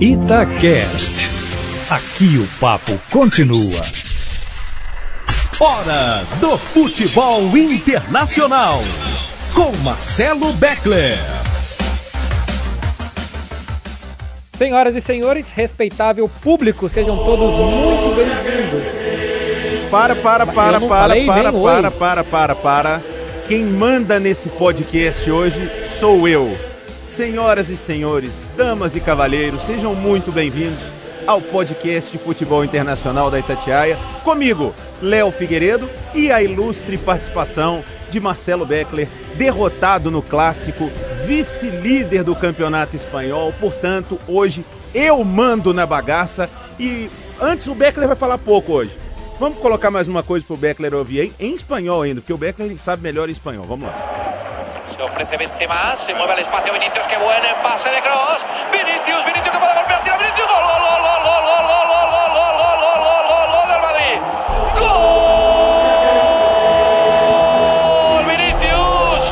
Itacast. 0.00 1.30
Aqui 1.88 2.38
o 2.38 2.48
papo 2.58 2.98
continua. 3.12 3.80
Hora 5.60 6.24
do 6.40 6.58
futebol 6.58 7.56
internacional. 7.56 8.80
Com 9.54 9.70
Marcelo 9.84 10.52
Beckler. 10.54 11.16
Senhoras 14.58 14.96
e 14.96 15.00
senhores, 15.00 15.52
respeitável 15.52 16.28
público, 16.42 16.88
sejam 16.88 17.16
todos 17.16 17.54
muito 17.54 18.16
bem-vindos. 18.16 19.90
Para, 19.92 20.16
para, 20.16 20.44
para, 20.44 20.80
para, 20.80 20.88
falei 20.88 21.24
para, 21.24 21.52
para, 21.52 21.56
oi. 21.56 21.90
para, 21.92 22.24
para, 22.24 22.54
para. 22.56 23.02
Quem 23.46 23.62
manda 23.62 24.18
nesse 24.18 24.48
podcast 24.48 25.30
hoje 25.30 25.70
sou 26.00 26.26
eu. 26.26 26.73
Senhoras 27.06 27.68
e 27.68 27.76
senhores, 27.76 28.50
damas 28.56 28.96
e 28.96 29.00
cavalheiros, 29.00 29.62
sejam 29.62 29.94
muito 29.94 30.32
bem-vindos 30.32 30.80
ao 31.26 31.40
podcast 31.40 32.10
de 32.10 32.18
futebol 32.18 32.64
internacional 32.64 33.30
da 33.30 33.38
Itatiaia. 33.38 33.96
Comigo, 34.24 34.74
Léo 35.00 35.30
Figueiredo 35.30 35.88
e 36.14 36.32
a 36.32 36.42
ilustre 36.42 36.98
participação 36.98 37.84
de 38.10 38.18
Marcelo 38.18 38.66
Beckler, 38.66 39.08
derrotado 39.36 40.10
no 40.10 40.22
clássico, 40.22 40.90
vice-líder 41.26 42.24
do 42.24 42.34
campeonato 42.34 42.96
espanhol. 42.96 43.54
Portanto, 43.60 44.18
hoje 44.26 44.64
eu 44.94 45.22
mando 45.22 45.72
na 45.72 45.86
bagaça 45.86 46.48
e 46.80 47.08
antes 47.40 47.66
o 47.68 47.74
Beckler 47.74 48.08
vai 48.08 48.16
falar 48.16 48.38
pouco 48.38 48.72
hoje. 48.72 48.98
Vamos 49.38 49.58
colocar 49.58 49.90
mais 49.90 50.08
uma 50.08 50.22
coisa 50.22 50.44
pro 50.46 50.56
Beckler 50.56 50.94
ouvir 50.94 51.32
em, 51.38 51.48
em 51.48 51.54
espanhol 51.54 52.02
ainda, 52.02 52.20
porque 52.20 52.32
o 52.32 52.38
Beckler 52.38 52.76
sabe 52.78 53.02
melhor 53.02 53.28
espanhol. 53.28 53.64
Vamos 53.66 53.88
lá. 53.88 54.53
Se 55.04 55.10
ofrece 55.10 55.36
Benzema, 55.36 55.94
se 56.06 56.14
mueve 56.14 56.32
al 56.32 56.38
espacio 56.38 56.72
Vinicius, 56.72 57.04
qué 57.10 57.18
buen 57.18 57.42
pase 57.62 57.90
de 57.90 58.00
Cross. 58.00 58.38
Vinicius, 58.72 59.22
Vinicius 59.26 59.50
que 59.50 59.58
puede 59.58 59.74
golpear, 59.74 60.02
tira 60.02 60.16
Vinicius, 60.16 60.46
gol, 60.48 60.62
gol, 60.64 60.80
gol, 60.80 61.02
gol, 61.04 61.20
gol, 61.28 61.44
gol, 61.44 61.64
gol, 61.68 61.70
gol, 61.84 62.08
gol, 62.08 62.08
gol, 62.08 62.24
gol, 62.24 62.80
gol, 62.80 62.80
gol, 62.80 63.22
gol, 63.28 63.46
gol 63.52 63.66
del 63.68 63.82
Madrid. 63.84 64.16
Gol, 64.80 65.04
Vinicius. 68.30 69.24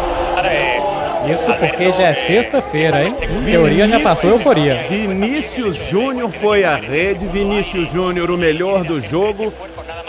Isso 1.32 1.50
porque 1.54 1.90
já 1.92 2.08
é 2.08 2.14
sexta-feira, 2.14 3.04
hein? 3.04 3.14
Em 3.22 3.44
teoria 3.46 3.88
já 3.88 3.98
passou 4.00 4.28
a 4.28 4.32
euforia. 4.34 4.86
Vinícius 4.90 5.76
Júnior 5.88 6.30
foi 6.32 6.64
à 6.64 6.76
rede. 6.76 7.26
Vinícius 7.28 7.90
Júnior, 7.90 8.30
o 8.30 8.36
melhor 8.36 8.84
do 8.84 9.00
jogo. 9.00 9.50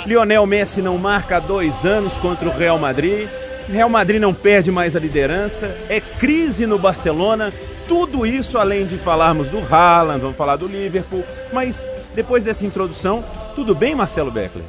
Lionel 0.05 0.45
Messi 0.45 0.81
não 0.81 0.97
marca 0.97 1.37
há 1.37 1.39
dois 1.39 1.85
anos 1.85 2.17
contra 2.17 2.49
o 2.49 2.51
Real 2.51 2.77
Madrid. 2.77 3.29
Real 3.69 3.89
Madrid 3.89 4.19
não 4.19 4.33
perde 4.33 4.71
mais 4.71 4.95
a 4.95 4.99
liderança. 4.99 5.75
É 5.89 5.99
crise 5.99 6.65
no 6.65 6.77
Barcelona. 6.77 7.53
Tudo 7.87 8.25
isso 8.25 8.57
além 8.57 8.85
de 8.85 8.97
falarmos 8.97 9.49
do 9.49 9.59
Haaland, 9.59 10.21
vamos 10.21 10.37
falar 10.37 10.55
do 10.55 10.67
Liverpool. 10.67 11.23
Mas 11.51 11.89
depois 12.15 12.43
dessa 12.43 12.65
introdução, 12.65 13.23
tudo 13.55 13.75
bem, 13.75 13.93
Marcelo 13.93 14.31
Beckler? 14.31 14.65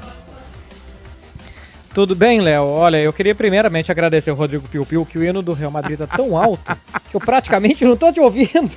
Tudo 1.94 2.16
bem, 2.16 2.40
Léo? 2.40 2.64
Olha, 2.64 2.96
eu 2.96 3.12
queria 3.12 3.36
primeiramente 3.36 3.92
agradecer 3.92 4.30
ao 4.30 4.36
Rodrigo 4.36 4.68
Piu 4.68 4.84
Piu 4.84 5.06
que 5.06 5.16
o 5.16 5.24
hino 5.24 5.42
do 5.42 5.52
Real 5.52 5.70
Madrid 5.70 5.96
tá 5.96 6.08
tão 6.08 6.36
alto 6.36 6.76
que 7.08 7.16
eu 7.16 7.20
praticamente 7.20 7.84
não 7.84 7.96
tô 7.96 8.12
te 8.12 8.18
ouvindo. 8.18 8.72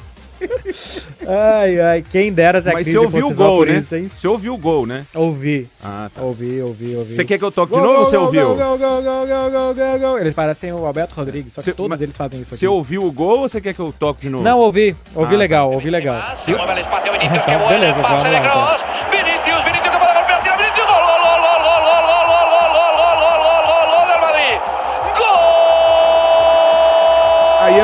Ai, 1.28 1.80
ai, 1.80 2.04
quem 2.10 2.32
dera 2.32 2.62
se 2.62 2.70
a 2.70 2.74
Mas 2.74 2.84
crise 2.84 2.98
você 3.00 3.06
ouviu 3.06 3.28
o 3.30 3.34
gol, 3.36 3.66
né? 3.66 3.78
Isso, 3.80 3.96
hein? 3.96 4.08
Você 4.08 4.28
ouviu 4.28 4.54
o 4.54 4.58
gol, 4.58 4.86
né? 4.86 5.06
Ouvi, 5.14 5.68
Ah, 5.84 6.10
tá. 6.14 6.22
ouvi, 6.22 6.62
ouvi, 6.62 6.96
ouvi. 6.96 7.16
Você 7.16 7.26
quer 7.26 7.38
que 7.38 7.44
eu 7.44 7.52
toque 7.52 7.74
de 7.74 7.80
Gol, 7.80 7.88
novo 7.88 8.00
ou 8.00 8.04
gol, 8.04 8.10
você 8.10 8.16
gol, 8.18 8.26
ouviu? 8.26 8.48
Gol, 8.56 8.78
gol, 8.78 8.78
gol, 8.78 9.02
gol, 9.28 9.50
gol, 9.52 9.74
gol, 9.76 10.00
gol. 10.00 10.20
Eles 10.20 10.34
parecem 10.34 10.72
o 10.72 10.86
Alberto 10.86 11.16
Rodrigues, 11.16 11.54
só 11.54 11.62
que 11.62 11.66
Cê- 11.66 11.74
todos 11.74 11.90
mas- 11.90 12.02
eles 12.02 12.16
fazem 12.16 12.40
isso 12.42 12.50
aqui. 12.54 12.60
Você 12.60 12.68
ouviu 12.68 13.04
o 13.04 13.12
gol 13.12 13.40
ou 13.42 13.50
você 13.50 13.60
quer 13.60 13.74
que 13.74 13.80
eu 13.80 13.94
toque 13.98 14.22
de 14.22 14.30
novo? 14.30 14.44
Não, 14.44 14.60
ouvi, 14.60 14.96
ouvi 15.16 15.36
Ah, 15.36 15.38
legal, 15.38 15.72
ouvi 15.72 15.90
legal. 15.90 16.22
Se 16.46 16.52
mueve 16.52 16.72
al 16.72 16.80
espacio 16.80 17.12
Vinicius, 17.12 17.44
qué 17.44 17.52
Então, 17.54 17.60
buen 17.68 17.70
beleza, 17.80 18.02
vamos 18.02 18.24
de 18.24 18.30
lá, 18.30 18.40
então. 18.40 18.97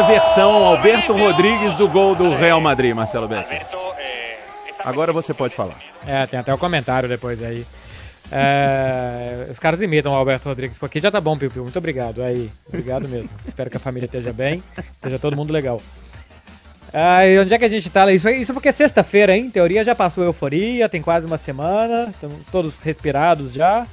Versão 0.07 0.65
Alberto 0.65 1.13
Rodrigues 1.13 1.75
do 1.75 1.87
gol 1.87 2.15
do 2.15 2.35
Real 2.35 2.59
Madrid, 2.59 2.93
Marcelo 2.93 3.27
eh, 3.33 4.37
esa 4.67 4.83
Agora 4.83 5.13
você 5.13 5.33
pode 5.33 5.55
falar. 5.55 5.77
É, 6.05 6.25
tem 6.27 6.39
até 6.39 6.53
o 6.53 6.57
comentário 6.57 7.07
depois 7.07 7.41
aí. 7.41 7.65
É, 8.31 9.47
os 9.51 9.59
caras 9.59 9.81
imitam 9.81 10.11
o 10.11 10.15
Alberto 10.15 10.49
Rodrigues 10.49 10.77
por 10.77 10.87
aqui. 10.87 10.99
Já 10.99 11.09
tá 11.09 11.21
bom, 11.21 11.37
Piu 11.37 11.49
Piu. 11.49 11.63
Muito 11.63 11.77
obrigado. 11.77 12.23
Aí, 12.23 12.49
obrigado 12.67 13.07
mesmo. 13.07 13.29
Espero 13.47 13.69
que 13.69 13.77
a 13.77 13.79
família 13.79 14.05
esteja 14.05 14.33
bem, 14.33 14.61
esteja 14.91 15.17
todo 15.17 15.35
mundo 15.35 15.53
legal. 15.53 15.79
Ah, 16.93 17.25
e 17.25 17.39
onde 17.39 17.53
é 17.53 17.57
que 17.57 17.65
a 17.65 17.69
gente 17.69 17.89
tá? 17.89 18.11
Isso, 18.11 18.29
isso 18.29 18.53
porque 18.53 18.69
é 18.69 18.71
sexta-feira, 18.71 19.35
hein? 19.35 19.45
Em 19.45 19.49
teoria 19.49 19.83
já 19.83 19.95
passou 19.95 20.23
a 20.23 20.27
euforia, 20.27 20.89
tem 20.89 21.01
quase 21.01 21.25
uma 21.25 21.37
semana. 21.37 22.09
Estamos 22.09 22.39
todos 22.51 22.77
respirados 22.77 23.53
já. 23.53 23.87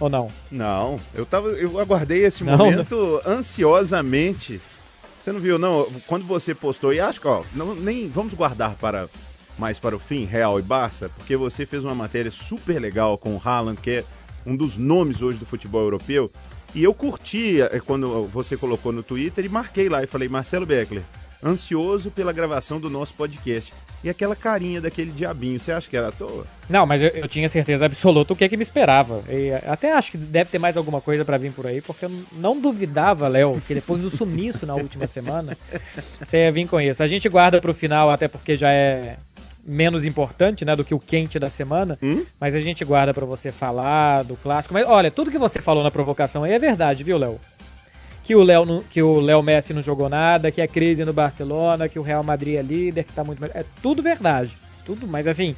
Ou 0.00 0.08
não? 0.10 0.26
Não, 0.50 0.96
eu 1.14 1.24
tava, 1.24 1.48
eu 1.50 1.78
aguardei 1.78 2.24
esse 2.24 2.42
Não, 2.42 2.58
momento 2.58 3.22
ansiosamente. 3.24 4.60
Você 5.22 5.30
não 5.30 5.38
viu 5.38 5.56
não? 5.56 5.86
Quando 6.08 6.26
você 6.26 6.52
postou 6.52 6.92
e 6.92 6.98
acho 6.98 7.20
que 7.20 7.28
ó, 7.28 7.44
não, 7.54 7.76
nem 7.76 8.08
vamos 8.08 8.34
guardar 8.34 8.74
para 8.74 9.08
mais 9.56 9.78
para 9.78 9.94
o 9.94 9.98
fim, 9.98 10.24
Real 10.24 10.58
e 10.58 10.62
Barça, 10.62 11.08
porque 11.10 11.36
você 11.36 11.64
fez 11.64 11.84
uma 11.84 11.94
matéria 11.94 12.28
super 12.28 12.80
legal 12.80 13.16
com 13.16 13.36
o 13.36 13.40
Haaland, 13.42 13.80
que 13.80 13.90
é 13.90 14.04
um 14.44 14.56
dos 14.56 14.76
nomes 14.76 15.22
hoje 15.22 15.38
do 15.38 15.46
futebol 15.46 15.82
europeu. 15.82 16.28
E 16.74 16.82
eu 16.82 16.92
curti 16.92 17.60
eh, 17.60 17.80
quando 17.86 18.26
você 18.32 18.56
colocou 18.56 18.90
no 18.90 19.00
Twitter 19.04 19.44
e 19.44 19.48
marquei 19.48 19.88
lá 19.88 20.02
e 20.02 20.08
falei 20.08 20.28
Marcelo 20.28 20.66
Beckler, 20.66 21.04
ansioso 21.44 22.10
pela 22.10 22.32
gravação 22.32 22.78
do 22.80 22.88
nosso 22.90 23.14
podcast. 23.14 23.72
E 24.04 24.10
aquela 24.10 24.34
carinha 24.34 24.80
daquele 24.80 25.12
diabinho, 25.12 25.60
você 25.60 25.70
acha 25.70 25.88
que 25.88 25.96
era 25.96 26.08
à 26.08 26.12
toa? 26.12 26.44
Não, 26.68 26.84
mas 26.84 27.00
eu, 27.00 27.08
eu 27.10 27.28
tinha 27.28 27.48
certeza 27.48 27.84
absoluta 27.86 28.32
o 28.32 28.36
que 28.36 28.42
é 28.42 28.48
que 28.48 28.56
me 28.56 28.62
esperava. 28.64 29.22
E 29.28 29.50
eh, 29.50 29.62
até 29.66 29.92
acho 29.92 30.10
que 30.10 30.18
deve 30.18 30.50
ter 30.50 30.58
mais 30.58 30.76
alguma 30.76 31.00
coisa 31.00 31.24
pra 31.24 31.38
vir 31.38 31.52
por 31.52 31.68
aí, 31.68 31.80
porque 31.80 32.06
eu 32.06 32.10
não 32.32 32.60
duvidava, 32.60 33.28
Léo, 33.28 33.62
que 33.64 33.74
depois 33.74 34.02
do 34.02 34.10
sumiço 34.16 34.66
na 34.66 34.74
última 34.74 35.06
semana, 35.06 35.56
você 36.20 36.38
ia 36.38 36.50
vir 36.52 36.66
com 36.66 36.80
isso. 36.80 37.00
A 37.00 37.06
gente 37.06 37.28
guarda 37.28 37.60
pro 37.60 37.72
final, 37.72 38.10
até 38.10 38.26
porque 38.26 38.56
já 38.56 38.72
é 38.72 39.16
menos 39.64 40.04
importante, 40.04 40.64
né, 40.64 40.74
do 40.74 40.84
que 40.84 40.92
o 40.92 40.98
quente 40.98 41.38
da 41.38 41.48
semana, 41.48 41.96
Hum? 42.02 42.24
mas 42.40 42.52
a 42.56 42.60
gente 42.60 42.84
guarda 42.84 43.14
pra 43.14 43.24
você 43.24 43.52
falar 43.52 44.24
do 44.24 44.36
clássico. 44.36 44.74
Mas 44.74 44.84
olha, 44.84 45.08
tudo 45.12 45.30
que 45.30 45.38
você 45.38 45.60
falou 45.62 45.84
na 45.84 45.90
provocação 45.92 46.42
aí 46.42 46.52
é 46.52 46.58
verdade, 46.58 47.04
viu, 47.04 47.16
Léo? 47.16 47.38
Que 48.24 48.34
o 48.36 48.42
Léo 48.42 48.64
não- 48.64 48.82
que 48.82 49.02
o 49.02 49.20
Léo 49.20 49.42
Messi 49.42 49.74
não 49.74 49.82
jogou 49.82 50.08
nada, 50.08 50.50
que 50.52 50.60
é 50.60 50.66
crise 50.68 51.04
no 51.04 51.12
Barcelona, 51.12 51.88
que 51.88 51.98
o 51.98 52.02
Real 52.02 52.22
Madrid 52.22 52.54
é 52.56 52.62
líder, 52.62 53.04
que 53.04 53.12
tá 53.12 53.24
muito 53.24 53.40
melhor. 53.40 53.56
É 53.56 53.64
tudo 53.82 54.02
verdade. 54.02 54.56
Tudo, 54.84 55.06
mas 55.08 55.26
assim, 55.26 55.54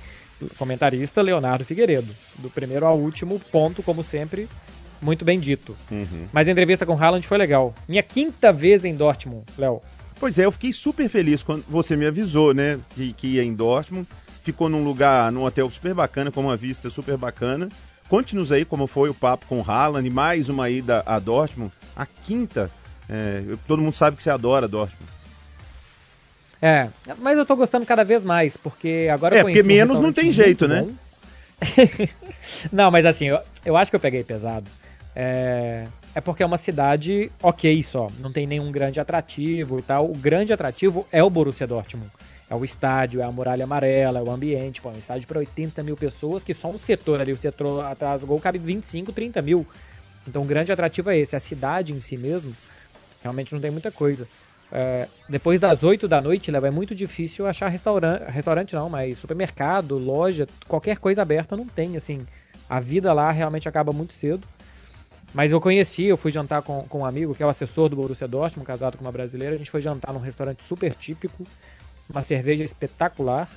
comentarista 0.59 1.23
Leonardo 1.23 1.65
Figueiredo, 1.65 2.09
do 2.39 2.51
primeiro 2.51 2.87
ao 2.87 2.99
último 2.99 3.39
ponto, 3.39 3.83
como 3.83 4.03
sempre, 4.03 4.49
muito 5.01 5.25
bem 5.25 5.39
dito. 5.39 5.77
Uhum. 5.91 6.27
Mas 6.33 6.49
a 6.49 6.51
entrevista 6.51 6.87
com 6.87 6.95
o 6.95 6.99
Haaland 7.03 7.27
foi 7.27 7.39
legal. 7.39 7.75
Minha 7.89 8.03
quinta 8.03 8.53
vez 8.53 8.85
em 8.85 8.95
Dortmund, 8.95 9.45
Léo. 9.59 9.81
Pois 10.19 10.39
é, 10.39 10.45
eu 10.45 10.53
fiquei 10.53 10.73
super 10.73 11.09
feliz 11.09 11.43
quando 11.43 11.65
você 11.69 11.97
me 11.97 12.07
avisou, 12.07 12.55
né, 12.55 12.79
que, 12.95 13.13
que 13.13 13.27
ia 13.27 13.45
em 13.45 13.53
Dortmund. 13.55 14.07
Ficou 14.45 14.69
num 14.69 14.85
lugar, 14.85 15.33
num 15.33 15.43
hotel 15.43 15.69
super 15.71 15.95
bacana, 15.95 16.31
com 16.31 16.43
uma 16.43 16.55
vista 16.57 16.91
super 16.91 17.17
bacana. 17.17 17.67
Conte-nos 18.11 18.53
aí 18.53 18.63
como 18.65 18.87
foi 18.87 19.09
o 19.09 19.15
papo 19.15 19.47
com 19.47 19.59
o 19.59 19.65
Haaland 19.69 20.07
e 20.07 20.11
mais 20.11 20.51
uma 20.51 20.69
ida 20.69 21.03
a 21.07 21.19
Dortmund. 21.19 21.73
A 21.97 22.05
quinta, 22.05 22.71
é, 23.09 23.43
eu- 23.49 23.57
todo 23.67 23.81
mundo 23.81 23.95
sabe 23.95 24.19
que 24.19 24.23
você 24.23 24.29
adora 24.29 24.69
Dortmund. 24.69 25.11
É, 26.61 26.89
mas 27.19 27.39
eu 27.39 27.47
tô 27.47 27.57
gostando 27.57 27.87
cada 27.87 28.05
vez 28.05 28.23
mais, 28.23 28.55
porque 28.55 29.09
agora 29.11 29.35
eu 29.35 29.39
É, 29.39 29.43
conheci 29.43 29.63
porque 29.63 29.73
um 29.73 29.77
menos 29.77 29.99
não 29.99 30.13
tem 30.13 30.31
jeito, 30.31 30.69
né? 30.69 30.87
não, 32.71 32.91
mas 32.91 33.07
assim, 33.07 33.27
eu, 33.27 33.39
eu 33.65 33.77
acho 33.79 33.91
que 33.91 33.97
eu 33.97 34.01
peguei 34.01 34.23
pesado. 34.23 34.71
É, 35.17 35.87
é 36.15 36.21
porque 36.21 36.43
é 36.43 36.47
uma 36.47 36.59
cidade 36.59 37.31
ok 37.43 37.83
só, 37.83 38.09
não 38.19 38.31
tem 38.31 38.47
nenhum 38.47 38.71
grande 38.71 39.01
atrativo 39.01 39.79
e 39.79 39.83
tal. 39.83 40.05
O 40.11 40.15
grande 40.15 40.53
atrativo 40.53 41.07
é 41.11 41.23
o 41.23 41.31
Borussia 41.31 41.67
Dortmund. 41.67 42.11
É 42.55 42.57
o 42.57 42.65
estádio, 42.65 43.21
é 43.21 43.25
a 43.25 43.33
muralha 43.33 43.65
amarela, 43.65 44.21
é 44.21 44.23
o 44.23 44.31
ambiente. 44.31 44.81
Pô, 44.81 44.89
é 44.91 44.93
um 44.93 44.99
estádio 44.99 45.27
para 45.27 45.41
80 45.41 45.83
mil 45.83 45.97
pessoas, 45.97 46.45
que 46.45 46.55
só 46.55 46.71
um 46.71 46.79
setor 46.79 47.21
ali, 47.21 47.33
o 47.33 47.37
setor 47.37 47.85
atrás 47.85 48.21
do 48.21 48.29
gol, 48.29 48.39
cabe 48.39 48.59
25, 48.59 49.13
30 49.13 49.43
mil. 49.43 49.67
Então 50.27 50.43
o 50.43 50.45
grande 50.45 50.71
atrativo 50.71 51.11
é 51.11 51.19
esse. 51.19 51.35
A 51.35 51.41
cidade 51.41 51.93
em 51.93 52.01
si 52.01 52.17
mesmo, 52.17 52.55
realmente 53.21 53.53
não 53.53 53.61
tem 53.61 53.73
muita 53.73 53.91
coisa. 53.91 54.29
É, 54.71 55.09
depois 55.29 55.59
das 55.59 55.83
8 55.83 56.07
da 56.07 56.21
noite, 56.21 56.51
Léo, 56.51 56.65
é 56.65 56.71
muito 56.71 56.95
difícil 56.95 57.45
achar 57.45 57.69
restaurante, 57.69 58.31
restaurante 58.31 58.75
não, 58.75 58.89
mas 58.89 59.19
supermercado, 59.19 59.99
loja, 59.99 60.47
qualquer 60.69 60.99
coisa 60.99 61.23
aberta 61.23 61.57
não 61.57 61.67
tem, 61.67 61.97
assim. 61.97 62.25
A 62.71 62.79
vida 62.79 63.13
lá 63.13 63.33
realmente 63.33 63.69
acaba 63.69 63.93
muito 63.93 64.15
cedo. 64.15 64.47
Mas 65.35 65.51
eu 65.51 65.61
conheci, 65.61 66.05
eu 66.05 66.17
fui 66.17 66.31
jantar 66.31 66.63
com, 66.63 66.85
com 66.85 67.01
um 67.01 67.05
amigo 67.05 67.35
que 67.35 67.43
é 67.43 67.47
o 67.47 67.49
assessor 67.49 67.89
do 67.89 67.97
Borussia 67.97 68.29
Dortmund, 68.29 68.65
casado 68.65 68.97
com 68.97 69.05
uma 69.05 69.11
brasileira. 69.11 69.57
A 69.57 69.59
gente 69.59 69.71
foi 69.71 69.83
jantar 69.83 70.13
num 70.13 70.21
restaurante 70.21 70.63
super 70.63 70.95
típico, 70.95 71.45
uma 72.09 72.23
cerveja 72.23 72.65
espetacular. 72.65 73.49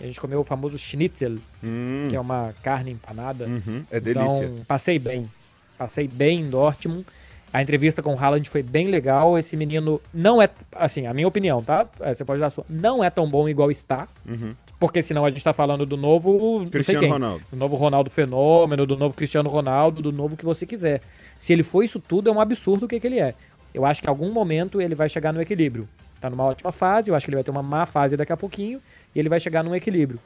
A 0.00 0.04
gente 0.04 0.20
comeu 0.20 0.40
o 0.40 0.44
famoso 0.44 0.76
schnitzel, 0.76 1.36
Hum, 1.62 2.06
que 2.10 2.16
é 2.16 2.20
uma 2.20 2.52
carne 2.62 2.90
empanada. 2.90 3.46
uhum, 3.46 3.84
é 3.90 4.00
delícia. 4.00 4.44
Então, 4.46 4.64
passei 4.66 4.98
bem. 4.98 5.30
Passei 5.78 6.08
bem 6.08 6.40
em 6.40 6.48
Dortmund. 6.50 7.04
A 7.52 7.62
entrevista 7.62 8.02
com 8.02 8.12
o 8.14 8.18
Haaland 8.18 8.48
foi 8.50 8.62
bem 8.64 8.88
legal. 8.88 9.38
Esse 9.38 9.56
menino 9.56 10.00
não 10.12 10.42
é, 10.42 10.48
assim, 10.74 11.06
a 11.06 11.14
minha 11.14 11.28
opinião, 11.28 11.62
tá? 11.62 11.86
É, 12.00 12.12
Você 12.12 12.24
pode 12.24 12.40
dar 12.40 12.46
a 12.48 12.50
sua. 12.50 12.64
Não 12.68 13.02
é 13.02 13.08
tão 13.10 13.28
bom 13.30 13.48
igual 13.48 13.70
está. 13.70 14.08
Uhum. 14.26 14.54
Porque 14.80 15.02
senão 15.04 15.24
a 15.24 15.30
gente 15.30 15.42
tá 15.44 15.52
falando 15.52 15.86
do 15.86 15.96
novo. 15.96 16.66
Cristiano 16.68 17.06
Ronaldo. 17.08 17.44
Do 17.52 17.56
novo 17.56 17.76
Ronaldo 17.76 18.10
Fenômeno, 18.10 18.84
do 18.84 18.96
novo 18.96 19.14
Cristiano 19.14 19.48
Ronaldo, 19.48 20.02
do 20.02 20.10
novo 20.10 20.36
que 20.36 20.44
você 20.44 20.66
quiser. 20.66 21.00
Se 21.38 21.52
ele 21.52 21.62
for 21.62 21.84
isso 21.84 22.00
tudo, 22.00 22.28
é 22.28 22.32
um 22.32 22.40
absurdo 22.40 22.86
o 22.86 22.88
que, 22.88 22.98
que 22.98 23.06
ele 23.06 23.20
é. 23.20 23.34
Eu 23.72 23.84
acho 23.86 24.02
que 24.02 24.08
em 24.08 24.10
algum 24.10 24.32
momento 24.32 24.80
ele 24.80 24.96
vai 24.96 25.08
chegar 25.08 25.32
no 25.32 25.40
equilíbrio. 25.40 25.88
Tá 26.20 26.30
numa 26.30 26.44
ótima 26.44 26.72
fase, 26.72 27.10
eu 27.10 27.14
acho 27.14 27.26
que 27.26 27.30
ele 27.30 27.36
vai 27.36 27.44
ter 27.44 27.50
uma 27.50 27.62
má 27.62 27.86
fase 27.86 28.16
daqui 28.16 28.32
a 28.32 28.36
pouquinho, 28.36 28.80
e 29.14 29.18
ele 29.18 29.28
vai 29.28 29.38
chegar 29.38 29.62
num 29.62 29.74
equilíbrio. 29.74 30.18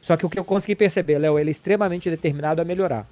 Só 0.00 0.16
que 0.16 0.26
o 0.26 0.30
que 0.30 0.38
eu 0.38 0.44
consegui 0.44 0.74
perceber, 0.74 1.18
Léo, 1.18 1.38
ele 1.38 1.50
é 1.50 1.52
extremamente 1.52 2.10
determinado 2.10 2.60
a 2.60 2.64
melhorar. 2.64 3.06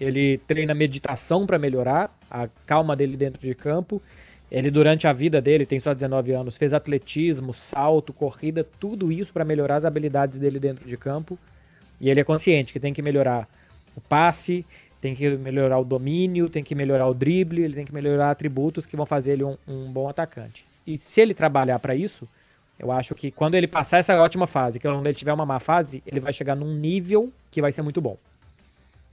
Ele 0.00 0.38
treina 0.38 0.74
meditação 0.74 1.46
para 1.46 1.58
melhorar 1.58 2.16
a 2.30 2.48
calma 2.66 2.96
dele 2.96 3.16
dentro 3.16 3.40
de 3.40 3.54
campo. 3.54 4.02
Ele, 4.50 4.70
durante 4.70 5.06
a 5.06 5.12
vida 5.12 5.40
dele, 5.40 5.64
tem 5.64 5.78
só 5.78 5.94
19 5.94 6.32
anos, 6.32 6.56
fez 6.56 6.74
atletismo, 6.74 7.54
salto, 7.54 8.12
corrida, 8.12 8.66
tudo 8.80 9.12
isso 9.12 9.32
para 9.32 9.44
melhorar 9.44 9.76
as 9.76 9.84
habilidades 9.84 10.38
dele 10.38 10.58
dentro 10.58 10.86
de 10.86 10.96
campo. 10.96 11.38
E 12.00 12.10
ele 12.10 12.20
é 12.20 12.24
consciente 12.24 12.72
que 12.72 12.80
tem 12.80 12.92
que 12.92 13.00
melhorar 13.00 13.48
o 13.96 14.00
passe, 14.00 14.66
tem 15.00 15.14
que 15.14 15.28
melhorar 15.36 15.78
o 15.78 15.84
domínio, 15.84 16.48
tem 16.48 16.62
que 16.62 16.74
melhorar 16.74 17.06
o 17.06 17.14
drible, 17.14 17.62
ele 17.62 17.74
tem 17.74 17.84
que 17.84 17.94
melhorar 17.94 18.30
atributos 18.30 18.86
que 18.86 18.96
vão 18.96 19.06
fazer 19.06 19.32
ele 19.32 19.44
um, 19.44 19.56
um 19.66 19.92
bom 19.92 20.08
atacante. 20.08 20.64
E 20.86 20.98
se 20.98 21.20
ele 21.20 21.34
trabalhar 21.34 21.78
para 21.78 21.94
isso, 21.94 22.28
eu 22.78 22.90
acho 22.90 23.14
que 23.14 23.30
quando 23.30 23.54
ele 23.54 23.66
passar 23.66 23.98
essa 23.98 24.20
ótima 24.20 24.46
fase, 24.46 24.78
que 24.78 24.88
quando 24.88 25.06
ele 25.06 25.14
tiver 25.14 25.32
uma 25.32 25.46
má 25.46 25.60
fase, 25.60 26.02
ele 26.06 26.20
vai 26.20 26.32
chegar 26.32 26.54
num 26.54 26.74
nível 26.74 27.32
que 27.50 27.60
vai 27.60 27.72
ser 27.72 27.82
muito 27.82 28.00
bom. 28.00 28.18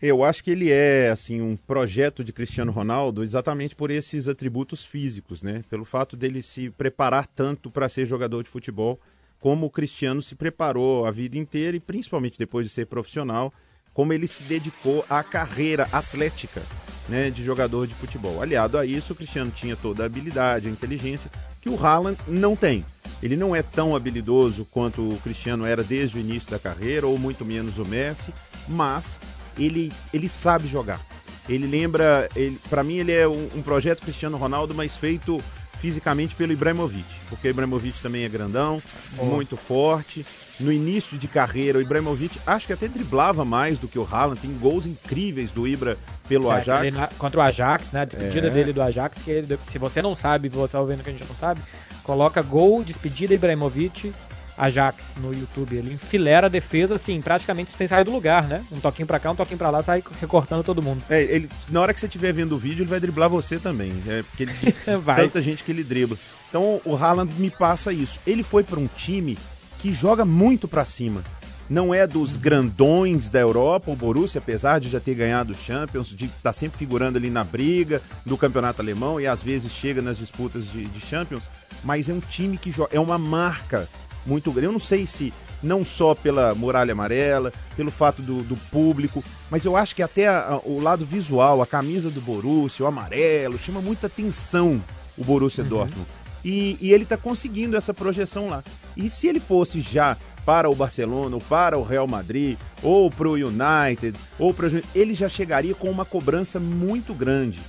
Eu 0.02 0.24
acho 0.24 0.44
que 0.44 0.50
ele 0.50 0.72
é 0.72 1.12
assim 1.12 1.42
um 1.42 1.56
projeto 1.56 2.24
de 2.24 2.34
Cristiano 2.34 2.72
Ronaldo 2.72 3.22
exatamente 3.22 3.76
por 3.76 3.92
esses 3.92 4.28
atributos 4.28 4.84
físicos, 4.84 5.44
né? 5.44 5.62
Pelo 5.70 5.86
fato 5.86 6.18
dele 6.18 6.42
se 6.42 6.72
preparar 6.72 7.28
tanto 7.28 7.70
para 7.70 7.88
ser 7.88 8.08
jogador 8.08 8.42
de 8.42 8.50
futebol, 8.50 9.00
como 9.40 9.68
o 9.68 9.70
Cristiano 9.70 10.20
se 10.20 10.34
preparou 10.34 11.06
a 11.06 11.12
vida 11.12 11.38
inteira 11.38 11.78
e 11.78 11.80
principalmente 11.80 12.40
depois 12.40 12.66
de 12.66 12.74
ser 12.74 12.88
profissional, 12.88 13.54
como 13.94 14.14
ele 14.14 14.28
se 14.28 14.44
dedicou 14.44 15.06
à 15.10 15.24
carreira 15.24 15.88
atlética, 15.92 16.62
né, 17.10 17.30
de 17.30 17.44
jogador 17.44 17.88
de 17.88 17.94
futebol. 17.94 18.42
Aliado 18.42 18.78
a 18.78 18.86
isso, 18.86 19.14
o 19.14 19.16
Cristiano 19.16 19.52
tinha 19.52 19.76
toda 19.76 20.04
a 20.04 20.06
habilidade, 20.06 20.68
a 20.68 20.72
inteligência 20.72 21.30
que 21.60 21.70
o 21.70 21.86
Haaland 21.86 22.18
não 22.28 22.56
tem. 22.56 22.86
Ele 23.22 23.36
não 23.36 23.56
é 23.56 23.62
tão 23.62 23.96
habilidoso 23.96 24.66
quanto 24.72 25.08
o 25.08 25.18
Cristiano 25.18 25.66
era 25.66 25.84
desde 25.84 26.18
o 26.18 26.22
início 26.22 26.50
da 26.50 26.58
carreira, 26.58 27.06
ou 27.06 27.18
muito 27.18 27.46
menos 27.46 27.78
o 27.78 27.86
Messi, 27.86 28.34
mas 28.68 29.20
ele, 29.58 29.92
ele 30.14 30.28
sabe 30.28 30.68
jogar. 30.68 31.00
Ele 31.48 31.68
lembra, 31.68 32.30
ele, 32.36 32.60
para 32.70 32.84
mim 32.84 32.98
ele 32.98 33.12
é 33.12 33.28
um, 33.28 33.50
um, 33.56 33.62
projeto 33.62 34.02
Cristiano 34.02 34.38
Ronaldo, 34.38 34.74
mas 34.74 34.96
feito 34.96 35.40
fisicamente 35.80 36.36
pelo 36.36 36.54
Ibrahimovic, 36.54 37.06
porque 37.28 37.48
o 37.48 37.52
Ibrahimovic 37.52 38.02
também 38.02 38.24
é 38.24 38.30
grandão, 38.30 38.82
oh. 39.18 39.26
muito 39.26 39.58
forte. 39.58 40.26
No 40.62 40.72
início 40.72 41.18
de 41.18 41.28
carreira, 41.28 41.80
o 41.80 41.82
Ibrahimovic 41.82 42.40
acho 42.46 42.68
que 42.68 42.74
até 42.74 42.88
driblava 42.88 43.44
mais 43.44 43.80
do 43.80 43.88
que 43.88 43.98
o 43.98 44.08
Haaland, 44.10 44.40
tem 44.40 44.52
gols 44.54 44.86
incríveis 44.86 45.52
do 45.52 45.68
Ibra 45.68 45.98
pelo 46.28 46.52
é, 46.52 46.56
Ajax. 46.56 46.96
Na, 46.96 47.08
contra 47.08 47.40
o 47.40 47.44
Ajax, 47.44 47.92
né? 47.92 48.02
A 48.02 48.06
despedida 48.06 48.48
é. 48.48 48.50
dele 48.50 48.72
do 48.72 48.82
Ajax, 48.82 49.22
que 49.24 49.32
ele, 49.32 49.60
se 49.68 49.78
você 49.78 50.02
não 50.02 50.16
sabe, 50.16 50.50
você 50.50 50.74
tá 50.74 50.80
ouvindo 50.80 51.04
que 51.04 51.10
a 51.10 51.14
gente 51.14 51.28
não 51.28 51.36
sabe, 51.36 51.62
coloca 52.04 52.42
gol, 52.42 52.84
despedida 52.84 53.34
Ibrahimovic, 53.34 54.14
Ajax 54.58 55.04
no 55.18 55.34
YouTube. 55.34 55.76
Ele 55.76 55.94
enfilera 55.94 56.46
a 56.46 56.50
defesa, 56.50 56.96
assim, 56.96 57.20
praticamente 57.22 57.72
sem 57.76 57.88
sair 57.88 58.04
do 58.04 58.12
lugar, 58.12 58.48
né? 58.48 58.64
Um 58.72 58.80
toquinho 58.80 59.08
pra 59.08 59.20
cá, 59.20 59.32
um 59.32 59.36
toquinho 59.36 59.58
pra 59.58 59.72
lá, 59.72 59.82
sai 59.82 60.04
recortando 60.20 60.64
todo 60.64 60.82
mundo. 60.82 61.02
É, 61.10 61.24
ele, 61.24 61.50
na 61.70 61.82
hora 61.82 61.94
que 61.94 62.00
você 62.00 62.06
estiver 62.06 62.32
vendo 62.32 62.56
o 62.56 62.60
vídeo, 62.60 62.84
ele 62.84 62.90
vai 62.90 63.00
driblar 63.00 63.30
você 63.30 63.58
também. 63.58 63.92
É 64.08 64.24
porque 64.24 64.44
ele, 64.44 64.54
tanta 65.16 65.42
gente 65.42 65.64
que 65.64 65.72
ele 65.72 65.84
dribla. 65.84 66.18
Então 66.48 66.82
o 66.86 66.96
Haaland 66.96 67.34
me 67.40 67.50
passa 67.50 67.92
isso. 67.92 68.20
Ele 68.28 68.44
foi 68.44 68.64
para 68.64 68.80
um 68.80 68.88
time 68.88 69.38
que 69.82 69.92
joga 69.92 70.24
muito 70.24 70.68
para 70.68 70.86
cima. 70.86 71.24
Não 71.68 71.94
é 71.94 72.06
dos 72.06 72.36
grandões 72.38 73.30
da 73.30 73.40
Europa, 73.40 73.90
o 73.90 73.96
Borussia, 73.96 74.40
apesar 74.40 74.80
de 74.80 74.90
já 74.90 75.00
ter 75.00 75.16
ganhado 75.16 75.54
o 75.54 75.56
Champions, 75.56 76.10
de 76.10 76.26
estar 76.26 76.38
tá 76.44 76.54
sempre 76.54 76.78
figurando 76.78 77.18
ali 77.18 77.30
na 77.30 77.44
briga 77.44 78.02
do 78.26 78.38
campeonato 78.38 78.82
alemão 78.82 79.20
e 79.20 79.26
às 79.26 79.42
vezes 79.42 79.72
chega 79.72 80.02
nas 80.02 80.18
disputas 80.18 80.70
de, 80.70 80.86
de 80.86 81.00
Champions, 81.00 81.50
mas 81.84 82.10
é 82.10 82.14
um 82.14 82.20
time 82.20 82.58
que 82.58 82.70
joga, 82.70 82.94
é 82.94 83.00
uma 83.00 83.18
marca 83.18 83.88
muito 84.26 84.52
grande. 84.52 84.68
Eu 84.68 84.74
não 84.74 84.80
sei 84.80 85.08
se 85.08 85.34
não 85.64 85.86
só 85.86 86.14
pela 86.14 86.54
muralha 86.54 86.92
amarela, 86.92 87.54
pelo 87.76 87.90
fato 87.90 88.22
do, 88.22 88.44
do 88.44 88.58
público, 88.70 89.24
mas 89.50 89.64
eu 89.64 89.78
acho 89.78 89.96
que 89.96 90.04
até 90.04 90.28
a, 90.28 90.40
a, 90.42 90.58
o 90.58 90.80
lado 90.80 91.06
visual, 91.06 91.62
a 91.62 91.66
camisa 91.66 92.10
do 92.12 92.20
Borussia, 92.20 92.84
o 92.84 92.88
amarelo, 92.88 93.58
chama 93.58 93.82
muita 93.82 94.08
atenção 94.08 94.84
o 95.18 95.24
Borussia 95.24 95.64
uhum. 95.64 95.70
Dortmund. 95.70 96.21
E, 96.44 96.78
e 96.82 96.94
ele 96.94 97.04
está 97.04 97.18
conseguindo 97.18 97.78
essa 97.78 97.94
projeção 97.94 98.50
lá. 98.50 98.64
E 98.98 99.10
se 99.10 99.28
ele 99.28 99.40
fosse 99.40 99.82
já 99.82 100.18
para 100.46 100.70
o 100.70 100.76
Barcelona, 100.76 101.36
ou 101.36 101.42
para 101.42 101.78
o 101.78 101.84
Real 101.84 102.08
Madrid, 102.08 102.58
ou 102.82 103.12
para 103.12 103.30
o 103.30 103.34
United, 103.34 104.18
ou 104.40 104.54
para 104.54 104.70
ele 104.96 105.14
já 105.14 105.30
chegaria 105.30 105.76
com 105.76 105.90
uma 105.90 106.06
cobrança 106.06 106.60
muito 106.60 107.14
grande. 107.14 107.60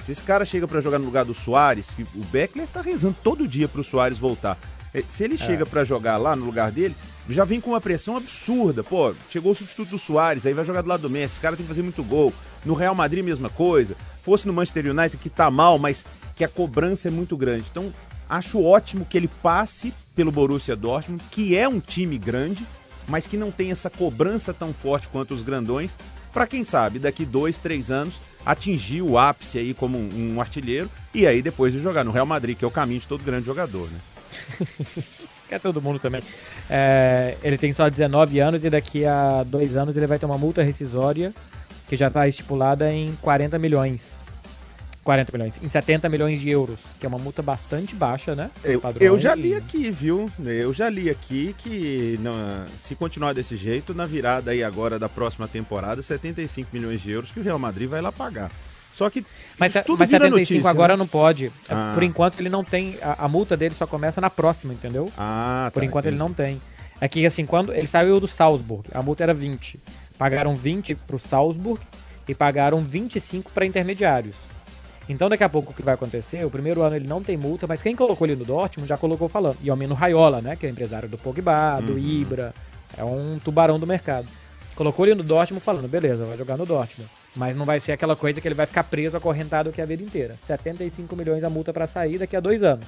Se 0.00 0.12
esse 0.12 0.22
cara 0.22 0.44
chega 0.44 0.66
para 0.66 0.80
jogar 0.80 0.98
no 0.98 1.04
lugar 1.04 1.24
do 1.24 1.34
Soares, 1.34 1.94
que 1.94 2.02
o 2.02 2.24
Beckler 2.30 2.66
tá 2.66 2.80
rezando 2.80 3.16
todo 3.22 3.46
dia 3.46 3.68
para 3.68 3.80
o 3.80 3.84
Soares 3.84 4.18
voltar. 4.18 4.58
É, 4.92 5.02
se 5.08 5.24
ele 5.24 5.34
é. 5.34 5.38
chega 5.38 5.64
para 5.64 5.84
jogar 5.84 6.16
lá 6.16 6.34
no 6.34 6.44
lugar 6.44 6.70
dele, 6.70 6.96
já 7.28 7.44
vem 7.44 7.60
com 7.60 7.70
uma 7.70 7.80
pressão 7.80 8.16
absurda. 8.16 8.82
Pô, 8.82 9.14
chegou 9.30 9.52
o 9.52 9.54
substituto 9.54 9.90
do 9.90 9.98
Soares, 9.98 10.44
aí 10.44 10.52
vai 10.52 10.64
jogar 10.64 10.82
do 10.82 10.88
lado 10.88 11.02
do 11.02 11.10
Messi, 11.10 11.34
esse 11.34 11.40
cara 11.40 11.56
tem 11.56 11.64
que 11.64 11.68
fazer 11.68 11.82
muito 11.82 12.02
gol. 12.02 12.32
No 12.64 12.74
Real 12.74 12.94
Madrid, 12.94 13.24
mesma 13.24 13.48
coisa. 13.48 13.96
Fosse 14.22 14.46
no 14.46 14.52
Manchester 14.52 14.90
United, 14.90 15.16
que 15.16 15.30
tá 15.30 15.50
mal, 15.50 15.78
mas 15.78 16.04
que 16.34 16.44
a 16.44 16.48
cobrança 16.48 17.08
é 17.08 17.10
muito 17.10 17.36
grande. 17.36 17.66
Então, 17.70 17.92
acho 18.28 18.62
ótimo 18.62 19.04
que 19.04 19.16
ele 19.16 19.28
passe 19.28 19.92
pelo 20.14 20.32
Borussia 20.32 20.76
Dortmund, 20.76 21.22
que 21.30 21.56
é 21.56 21.68
um 21.68 21.80
time 21.80 22.18
grande, 22.18 22.66
mas 23.08 23.26
que 23.26 23.36
não 23.36 23.50
tem 23.50 23.70
essa 23.70 23.90
cobrança 23.90 24.52
tão 24.52 24.72
forte 24.72 25.08
quanto 25.08 25.34
os 25.34 25.42
grandões, 25.42 25.96
para 26.32 26.46
quem 26.46 26.64
sabe, 26.64 26.98
daqui 26.98 27.24
dois, 27.24 27.58
três 27.58 27.90
anos, 27.90 28.14
atingir 28.44 29.02
o 29.02 29.18
ápice 29.18 29.58
aí 29.58 29.74
como 29.74 29.98
um, 29.98 30.34
um 30.34 30.40
artilheiro, 30.40 30.90
e 31.14 31.26
aí 31.26 31.42
depois 31.42 31.72
de 31.72 31.80
jogar 31.80 32.04
no 32.04 32.10
Real 32.10 32.26
Madrid, 32.26 32.56
que 32.56 32.64
é 32.64 32.68
o 32.68 32.70
caminho 32.70 33.00
de 33.00 33.06
todo 33.06 33.24
grande 33.24 33.46
jogador, 33.46 33.88
né? 33.90 33.98
Quer 35.48 35.60
todo 35.60 35.82
mundo 35.82 35.98
também. 35.98 36.22
É, 36.70 37.36
ele 37.42 37.58
tem 37.58 37.74
só 37.74 37.90
19 37.90 38.40
anos 38.40 38.64
e 38.64 38.70
daqui 38.70 39.04
a 39.04 39.42
dois 39.42 39.76
anos 39.76 39.94
ele 39.94 40.06
vai 40.06 40.18
ter 40.18 40.24
uma 40.24 40.38
multa 40.38 40.62
rescisória 40.62 41.34
que 41.88 41.94
já 41.94 42.08
está 42.08 42.26
estipulada 42.26 42.90
em 42.90 43.14
40 43.20 43.58
milhões. 43.58 44.21
40 45.04 45.32
milhões, 45.32 45.54
em 45.62 45.68
70 45.68 46.08
milhões 46.08 46.40
de 46.40 46.48
euros, 46.48 46.78
que 47.00 47.06
é 47.06 47.08
uma 47.08 47.18
multa 47.18 47.42
bastante 47.42 47.94
baixa, 47.94 48.36
né? 48.36 48.50
Eu, 48.62 48.80
eu 49.00 49.18
já 49.18 49.34
li 49.34 49.54
aqui, 49.54 49.90
viu? 49.90 50.30
Eu 50.44 50.72
já 50.72 50.88
li 50.88 51.10
aqui 51.10 51.54
que 51.58 52.18
não, 52.22 52.34
se 52.76 52.94
continuar 52.94 53.32
desse 53.32 53.56
jeito, 53.56 53.92
na 53.94 54.06
virada 54.06 54.52
aí 54.52 54.62
agora 54.62 54.98
da 54.98 55.08
próxima 55.08 55.48
temporada, 55.48 56.00
75 56.00 56.70
milhões 56.72 57.00
de 57.00 57.10
euros 57.10 57.32
que 57.32 57.40
o 57.40 57.42
Real 57.42 57.58
Madrid 57.58 57.88
vai 57.88 58.00
lá 58.00 58.12
pagar. 58.12 58.50
Só 58.94 59.08
que 59.08 59.24
mas, 59.58 59.72
tudo 59.86 59.98
mas 59.98 60.08
vira 60.08 60.26
75 60.26 60.38
notícia, 60.38 60.70
agora 60.70 60.92
né? 60.92 60.98
não 60.98 61.06
pode. 61.06 61.46
É, 61.46 61.50
ah. 61.70 61.92
Por 61.94 62.02
enquanto 62.02 62.38
ele 62.38 62.50
não 62.50 62.62
tem. 62.62 62.96
A, 63.02 63.24
a, 63.24 63.28
multa 63.28 63.56
dele 63.56 63.74
só 63.74 63.86
começa 63.86 64.20
na 64.20 64.30
próxima, 64.30 64.72
entendeu? 64.72 65.10
Ah, 65.16 65.64
tá, 65.66 65.70
Por 65.72 65.82
enquanto 65.82 66.04
entendi. 66.04 66.16
ele 66.16 66.22
não 66.22 66.32
tem. 66.32 66.60
É 67.00 67.08
que 67.08 67.24
assim, 67.26 67.44
quando 67.44 67.72
ele 67.72 67.86
saiu 67.86 68.20
do 68.20 68.28
Salzburg, 68.28 68.86
a 68.94 69.02
multa 69.02 69.24
era 69.24 69.34
20. 69.34 69.80
Pagaram 70.16 70.54
20 70.54 70.94
pro 70.94 71.18
Salzburg 71.18 71.82
e 72.28 72.34
pagaram 72.34 72.84
25 72.84 73.50
para 73.50 73.66
intermediários. 73.66 74.36
Então 75.08 75.28
daqui 75.28 75.44
a 75.44 75.48
pouco 75.48 75.72
o 75.72 75.74
que 75.74 75.82
vai 75.82 75.94
acontecer? 75.94 76.44
O 76.44 76.50
primeiro 76.50 76.82
ano 76.82 76.96
ele 76.96 77.08
não 77.08 77.22
tem 77.22 77.36
multa, 77.36 77.66
mas 77.66 77.82
quem 77.82 77.94
colocou 77.96 78.26
ele 78.26 78.36
no 78.36 78.44
Dortmund 78.44 78.88
já 78.88 78.96
colocou 78.96 79.28
falando. 79.28 79.56
E 79.62 79.70
ao 79.70 79.76
menos 79.76 79.98
Raiola, 79.98 80.40
né? 80.40 80.56
Que 80.56 80.66
é 80.66 80.70
empresário 80.70 81.08
do 81.08 81.18
Pogba, 81.18 81.80
do 81.80 81.92
uhum. 81.92 81.98
Ibra. 81.98 82.54
É 82.96 83.04
um 83.04 83.38
tubarão 83.38 83.78
do 83.78 83.86
mercado. 83.86 84.26
Colocou 84.74 85.04
ele 85.04 85.14
no 85.14 85.22
Dortmund 85.22 85.64
falando, 85.64 85.88
beleza, 85.88 86.24
vai 86.24 86.36
jogar 86.36 86.56
no 86.56 86.64
Dortmund. 86.64 87.10
Mas 87.36 87.56
não 87.56 87.64
vai 87.64 87.80
ser 87.80 87.92
aquela 87.92 88.16
coisa 88.16 88.40
que 88.40 88.48
ele 88.48 88.54
vai 88.54 88.66
ficar 88.66 88.84
preso, 88.84 89.16
acorrentado 89.16 89.68
aqui 89.68 89.80
a 89.80 89.86
vida 89.86 90.02
inteira. 90.02 90.36
75 90.46 91.14
milhões 91.16 91.44
a 91.44 91.50
multa 91.50 91.72
para 91.72 91.86
sair 91.86 92.18
daqui 92.18 92.36
a 92.36 92.40
dois 92.40 92.62
anos. 92.62 92.86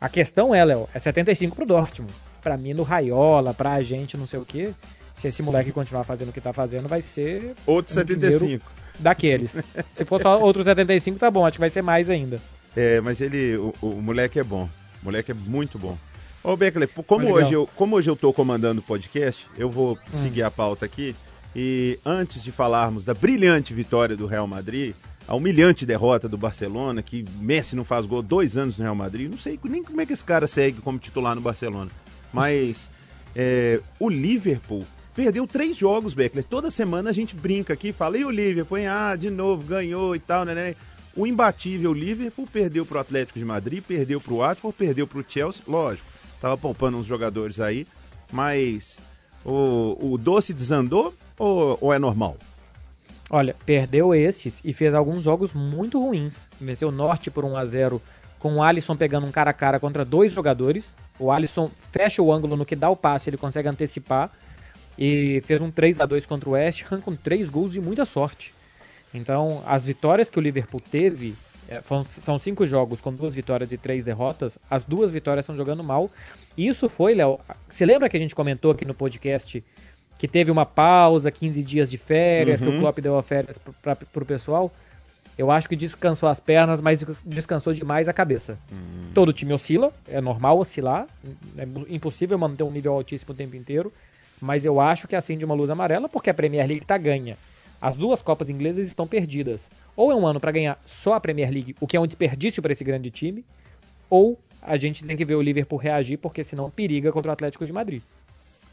A 0.00 0.08
questão 0.08 0.54
é, 0.54 0.64
Léo, 0.64 0.88
é 0.94 0.98
75 0.98 1.56
pro 1.56 1.66
Dortmund. 1.66 2.12
Pra 2.42 2.56
mim, 2.56 2.74
no 2.74 2.82
Raiola, 2.82 3.52
pra 3.52 3.82
gente, 3.82 4.16
não 4.16 4.26
sei 4.26 4.38
o 4.38 4.44
quê, 4.44 4.72
se 5.16 5.28
esse 5.28 5.42
moleque 5.42 5.72
continuar 5.72 6.04
fazendo 6.04 6.28
o 6.28 6.32
que 6.32 6.40
tá 6.40 6.52
fazendo, 6.52 6.88
vai 6.88 7.02
ser. 7.02 7.54
Outro 7.66 7.92
75. 7.92 8.64
Daqueles. 8.98 9.56
se 9.94 10.04
for 10.04 10.20
só 10.20 10.40
outro 10.40 10.64
75, 10.64 11.18
tá 11.18 11.30
bom, 11.30 11.46
acho 11.46 11.54
que 11.54 11.60
vai 11.60 11.70
ser 11.70 11.82
mais 11.82 12.08
ainda. 12.08 12.38
É, 12.74 13.00
mas 13.00 13.20
ele. 13.20 13.56
O, 13.56 13.74
o 13.80 14.02
moleque 14.02 14.38
é 14.38 14.44
bom. 14.44 14.68
O 15.02 15.06
moleque 15.06 15.32
é 15.32 15.34
muito 15.34 15.78
bom. 15.78 15.96
Ô, 16.42 16.56
Beckley, 16.56 16.88
como 17.06 17.32
hoje, 17.32 17.54
eu, 17.54 17.68
como 17.74 17.96
hoje 17.96 18.08
eu 18.08 18.14
tô 18.14 18.32
comandando 18.32 18.80
o 18.80 18.84
podcast, 18.84 19.46
eu 19.58 19.68
vou 19.68 19.94
hum. 19.94 20.22
seguir 20.22 20.42
a 20.42 20.50
pauta 20.50 20.86
aqui. 20.86 21.14
E 21.54 21.98
antes 22.04 22.44
de 22.44 22.52
falarmos 22.52 23.04
da 23.04 23.14
brilhante 23.14 23.74
vitória 23.74 24.14
do 24.14 24.26
Real 24.26 24.46
Madrid, 24.46 24.94
a 25.26 25.34
humilhante 25.34 25.84
derrota 25.84 26.28
do 26.28 26.36
Barcelona, 26.36 27.02
que 27.02 27.24
Messi 27.40 27.74
não 27.74 27.82
faz 27.82 28.06
gol 28.06 28.22
dois 28.22 28.56
anos 28.56 28.78
no 28.78 28.84
Real 28.84 28.94
Madrid, 28.94 29.30
não 29.30 29.38
sei 29.38 29.58
nem 29.64 29.82
como 29.82 30.00
é 30.00 30.06
que 30.06 30.12
esse 30.12 30.24
cara 30.24 30.46
segue 30.46 30.80
como 30.80 30.98
titular 30.98 31.34
no 31.34 31.40
Barcelona. 31.40 31.90
Mas 32.32 32.90
é, 33.34 33.80
o 33.98 34.08
Liverpool 34.08 34.84
perdeu 35.16 35.46
três 35.46 35.76
jogos, 35.76 36.12
Beckler. 36.12 36.44
Toda 36.44 36.70
semana 36.70 37.08
a 37.08 37.12
gente 37.12 37.34
brinca 37.34 37.72
aqui, 37.72 37.92
fala, 37.92 38.18
e 38.18 38.24
o 38.24 38.30
Liverpool, 38.30 38.76
hein? 38.76 38.86
ah, 38.86 39.16
de 39.16 39.30
novo, 39.30 39.64
ganhou 39.64 40.14
e 40.14 40.20
tal, 40.20 40.44
né, 40.44 40.54
né? 40.54 40.76
O 41.16 41.26
imbatível 41.26 41.94
Liverpool 41.94 42.46
perdeu 42.46 42.84
para 42.84 42.98
o 42.98 43.00
Atlético 43.00 43.38
de 43.38 43.44
Madrid, 43.44 43.82
perdeu 43.82 44.20
para 44.20 44.34
o 44.34 44.36
Watford, 44.36 44.76
perdeu 44.76 45.06
para 45.06 45.18
o 45.18 45.24
Chelsea, 45.26 45.62
lógico, 45.66 46.06
tava 46.38 46.58
poupando 46.58 46.98
uns 46.98 47.06
jogadores 47.06 47.58
aí, 47.58 47.86
mas 48.30 48.98
o, 49.42 49.96
o 50.12 50.18
doce 50.18 50.52
desandou 50.52 51.14
ou, 51.38 51.78
ou 51.80 51.92
é 51.94 51.98
normal? 51.98 52.36
Olha, 53.30 53.56
perdeu 53.64 54.14
esses 54.14 54.60
e 54.62 54.72
fez 54.74 54.94
alguns 54.94 55.24
jogos 55.24 55.52
muito 55.52 55.98
ruins. 55.98 56.46
Venceu 56.60 56.88
o 56.88 56.92
Norte 56.92 57.30
por 57.30 57.44
1 57.44 57.56
a 57.56 57.64
0 57.64 58.02
com 58.38 58.56
o 58.56 58.62
Alisson 58.62 58.94
pegando 58.94 59.26
um 59.26 59.32
cara 59.32 59.50
a 59.50 59.54
cara 59.54 59.80
contra 59.80 60.04
dois 60.04 60.32
jogadores. 60.32 60.94
O 61.18 61.32
Alisson 61.32 61.70
fecha 61.90 62.22
o 62.22 62.32
ângulo 62.32 62.56
no 62.56 62.66
que 62.66 62.76
dá 62.76 62.88
o 62.88 62.94
passe, 62.94 63.30
ele 63.30 63.36
consegue 63.36 63.68
antecipar. 63.68 64.30
E 64.98 65.42
fez 65.44 65.60
um 65.60 65.70
3 65.70 66.00
a 66.00 66.06
2 66.06 66.24
contra 66.26 66.48
o 66.48 66.52
West 66.52 66.84
Ham 66.90 67.00
com 67.00 67.14
três 67.14 67.50
gols 67.50 67.72
de 67.72 67.80
muita 67.80 68.04
sorte. 68.04 68.54
Então, 69.12 69.62
as 69.66 69.84
vitórias 69.84 70.28
que 70.28 70.38
o 70.38 70.42
Liverpool 70.42 70.80
teve, 70.80 71.34
é, 71.68 71.82
são 72.06 72.38
cinco 72.38 72.66
jogos 72.66 73.00
com 73.00 73.12
duas 73.12 73.34
vitórias 73.34 73.72
e 73.72 73.78
três 73.78 74.04
derrotas. 74.04 74.58
As 74.70 74.84
duas 74.84 75.10
vitórias 75.10 75.44
estão 75.44 75.56
jogando 75.56 75.82
mal. 75.82 76.10
Isso 76.56 76.88
foi, 76.88 77.14
Léo. 77.14 77.38
Você 77.68 77.84
lembra 77.84 78.08
que 78.08 78.16
a 78.16 78.20
gente 78.20 78.34
comentou 78.34 78.70
aqui 78.70 78.84
no 78.84 78.94
podcast 78.94 79.62
que 80.18 80.26
teve 80.26 80.50
uma 80.50 80.64
pausa, 80.64 81.30
15 81.30 81.62
dias 81.62 81.90
de 81.90 81.98
férias, 81.98 82.60
uhum. 82.60 82.66
que 82.66 82.72
o 82.72 82.74
uhum. 82.76 82.80
Klopp 82.80 82.98
deu 83.00 83.18
a 83.18 83.22
férias 83.22 83.58
para 83.82 83.98
o 84.14 84.24
pessoal? 84.24 84.72
Eu 85.36 85.50
acho 85.50 85.68
que 85.68 85.76
descansou 85.76 86.28
as 86.28 86.40
pernas, 86.40 86.80
mas 86.80 87.04
descansou 87.24 87.74
demais 87.74 88.08
a 88.08 88.12
cabeça. 88.12 88.58
Uhum. 88.72 89.10
Todo 89.12 89.32
time 89.32 89.52
oscila, 89.52 89.92
é 90.08 90.20
normal 90.20 90.58
oscilar, 90.58 91.06
é 91.58 91.66
impossível 91.94 92.38
manter 92.38 92.62
um 92.62 92.70
nível 92.70 92.94
altíssimo 92.94 93.34
o 93.34 93.36
tempo 93.36 93.54
inteiro, 93.54 93.92
mas 94.40 94.64
eu 94.64 94.80
acho 94.80 95.08
que 95.08 95.16
acende 95.16 95.44
uma 95.44 95.54
luz 95.54 95.70
amarela 95.70 96.08
porque 96.08 96.30
a 96.30 96.34
Premier 96.34 96.66
League 96.66 96.82
está 96.82 96.98
ganha. 96.98 97.36
As 97.80 97.96
duas 97.96 98.22
Copas 98.22 98.50
inglesas 98.50 98.86
estão 98.86 99.06
perdidas. 99.06 99.70
Ou 99.94 100.10
é 100.10 100.14
um 100.14 100.26
ano 100.26 100.40
para 100.40 100.52
ganhar 100.52 100.80
só 100.84 101.14
a 101.14 101.20
Premier 101.20 101.50
League, 101.50 101.76
o 101.80 101.86
que 101.86 101.96
é 101.96 102.00
um 102.00 102.06
desperdício 102.06 102.62
para 102.62 102.72
esse 102.72 102.84
grande 102.84 103.10
time, 103.10 103.44
ou 104.08 104.38
a 104.62 104.76
gente 104.76 105.04
tem 105.04 105.16
que 105.16 105.24
ver 105.24 105.34
o 105.34 105.42
Liverpool 105.42 105.78
reagir, 105.78 106.18
porque 106.18 106.42
senão 106.42 106.70
periga 106.70 107.12
contra 107.12 107.30
o 107.30 107.32
Atlético 107.32 107.64
de 107.64 107.72
Madrid. 107.72 108.02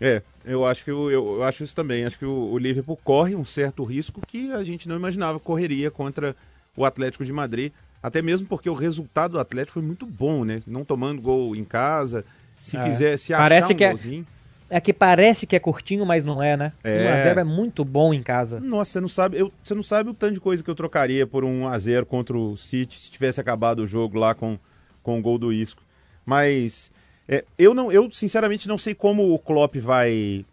É, 0.01 0.21
eu 0.43 0.65
acho 0.65 0.83
que 0.83 0.91
eu, 0.91 1.11
eu, 1.11 1.35
eu 1.35 1.43
acho 1.43 1.63
isso 1.63 1.75
também. 1.75 2.05
Acho 2.05 2.17
que 2.17 2.25
o, 2.25 2.51
o, 2.51 2.57
Liverpool 2.57 2.97
corre 3.03 3.35
um 3.35 3.45
certo 3.45 3.83
risco 3.83 4.21
que 4.25 4.51
a 4.51 4.63
gente 4.63 4.89
não 4.89 4.95
imaginava 4.95 5.39
correria 5.39 5.91
contra 5.91 6.35
o 6.75 6.83
Atlético 6.83 7.23
de 7.23 7.31
Madrid. 7.31 7.71
Até 8.01 8.21
mesmo 8.21 8.47
porque 8.47 8.69
o 8.69 8.73
resultado 8.73 9.33
do 9.33 9.39
Atlético 9.39 9.73
foi 9.73 9.81
muito 9.81 10.05
bom, 10.05 10.43
né? 10.43 10.61
Não 10.67 10.83
tomando 10.83 11.21
gol 11.21 11.55
em 11.55 11.63
casa. 11.63 12.25
Se 12.59 12.75
é. 12.75 12.83
fizer, 12.83 13.17
se 13.17 13.33
achar 13.33 13.43
Parece 13.43 13.73
um 13.73 13.75
que 13.75 13.83
é 13.83 13.89
golzinho... 13.89 14.27
é, 14.27 14.42
é 14.73 14.81
que 14.81 14.91
parece 14.91 15.45
que 15.45 15.55
é 15.55 15.59
curtinho, 15.59 16.03
mas 16.03 16.25
não 16.25 16.41
é, 16.41 16.57
né? 16.57 16.73
É. 16.83 17.31
1x0 17.31 17.37
é 17.37 17.43
muito 17.43 17.85
bom 17.85 18.11
em 18.11 18.23
casa. 18.23 18.59
Nossa, 18.59 18.93
você 18.93 18.99
não 18.99 19.07
sabe, 19.07 19.37
eu, 19.37 19.53
você 19.63 19.75
não 19.75 19.83
sabe 19.83 20.09
o 20.09 20.15
tanto 20.15 20.33
de 20.33 20.39
coisa 20.39 20.63
que 20.63 20.69
eu 20.69 20.73
trocaria 20.73 21.27
por 21.27 21.45
um 21.45 21.61
1x0 21.61 22.05
contra 22.05 22.35
o 22.35 22.57
City 22.57 22.99
se 22.99 23.11
tivesse 23.11 23.39
acabado 23.39 23.83
o 23.83 23.87
jogo 23.87 24.17
lá 24.17 24.33
com, 24.33 24.57
com 25.03 25.19
o 25.19 25.21
gol 25.21 25.37
do 25.37 25.53
Isco. 25.53 25.83
Mas 26.25 26.91
é, 27.29 27.45
eu 27.55 27.75
não, 27.75 27.91
eu 27.91 28.11
sinceramente 28.11 28.67
não 28.67 28.79
sei 28.79 28.95
como 28.95 29.31
o 29.31 29.37
Klopp 29.37 29.75
vai 29.75 30.43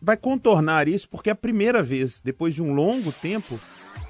vai 0.00 0.16
contornar 0.16 0.88
isso, 0.88 1.08
porque 1.08 1.28
é 1.28 1.32
a 1.32 1.36
primeira 1.36 1.82
vez 1.82 2.20
depois 2.22 2.54
de 2.54 2.62
um 2.62 2.72
longo 2.72 3.12
tempo 3.12 3.58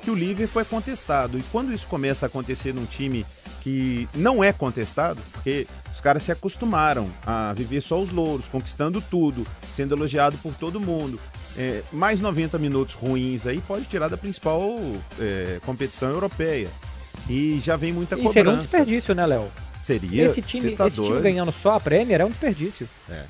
que 0.02 0.10
o 0.10 0.14
Liverpool 0.14 0.62
é 0.62 0.64
contestado. 0.64 1.38
E 1.38 1.42
quando 1.50 1.72
isso 1.72 1.86
começa 1.86 2.26
a 2.26 2.28
acontecer 2.28 2.72
num 2.72 2.86
time 2.86 3.26
que 3.60 4.08
não 4.14 4.42
é 4.42 4.52
contestado, 4.52 5.20
porque 5.32 5.66
os 5.92 6.00
caras 6.00 6.22
se 6.22 6.32
acostumaram 6.32 7.10
a 7.26 7.52
viver 7.52 7.82
só 7.82 8.00
os 8.00 8.10
louros, 8.10 8.48
conquistando 8.48 9.02
tudo, 9.02 9.46
sendo 9.70 9.94
elogiado 9.94 10.38
por 10.38 10.54
todo 10.54 10.80
mundo. 10.80 11.20
É, 11.56 11.82
mais 11.92 12.20
90 12.20 12.58
minutos 12.58 12.94
ruins 12.94 13.46
aí 13.46 13.60
pode 13.60 13.84
tirar 13.84 14.08
da 14.08 14.16
principal 14.16 14.78
é, 15.18 15.58
competição 15.66 16.08
europeia. 16.08 16.70
E 17.28 17.60
já 17.62 17.76
vem 17.76 17.92
muita 17.92 18.16
cobrança. 18.16 18.30
E 18.30 18.42
seria 18.42 18.52
um 18.52 18.60
desperdício, 18.60 19.14
né, 19.14 19.26
Léo? 19.26 19.50
Seria. 19.82 20.26
Esse 20.26 20.42
time, 20.42 20.76
tá 20.76 20.86
esse 20.86 21.02
time 21.02 21.20
ganhando 21.20 21.52
só 21.52 21.74
a 21.74 21.80
Premier 21.80 22.20
é 22.20 22.24
um 22.24 22.30
desperdício. 22.30 22.88
É. 23.08 23.24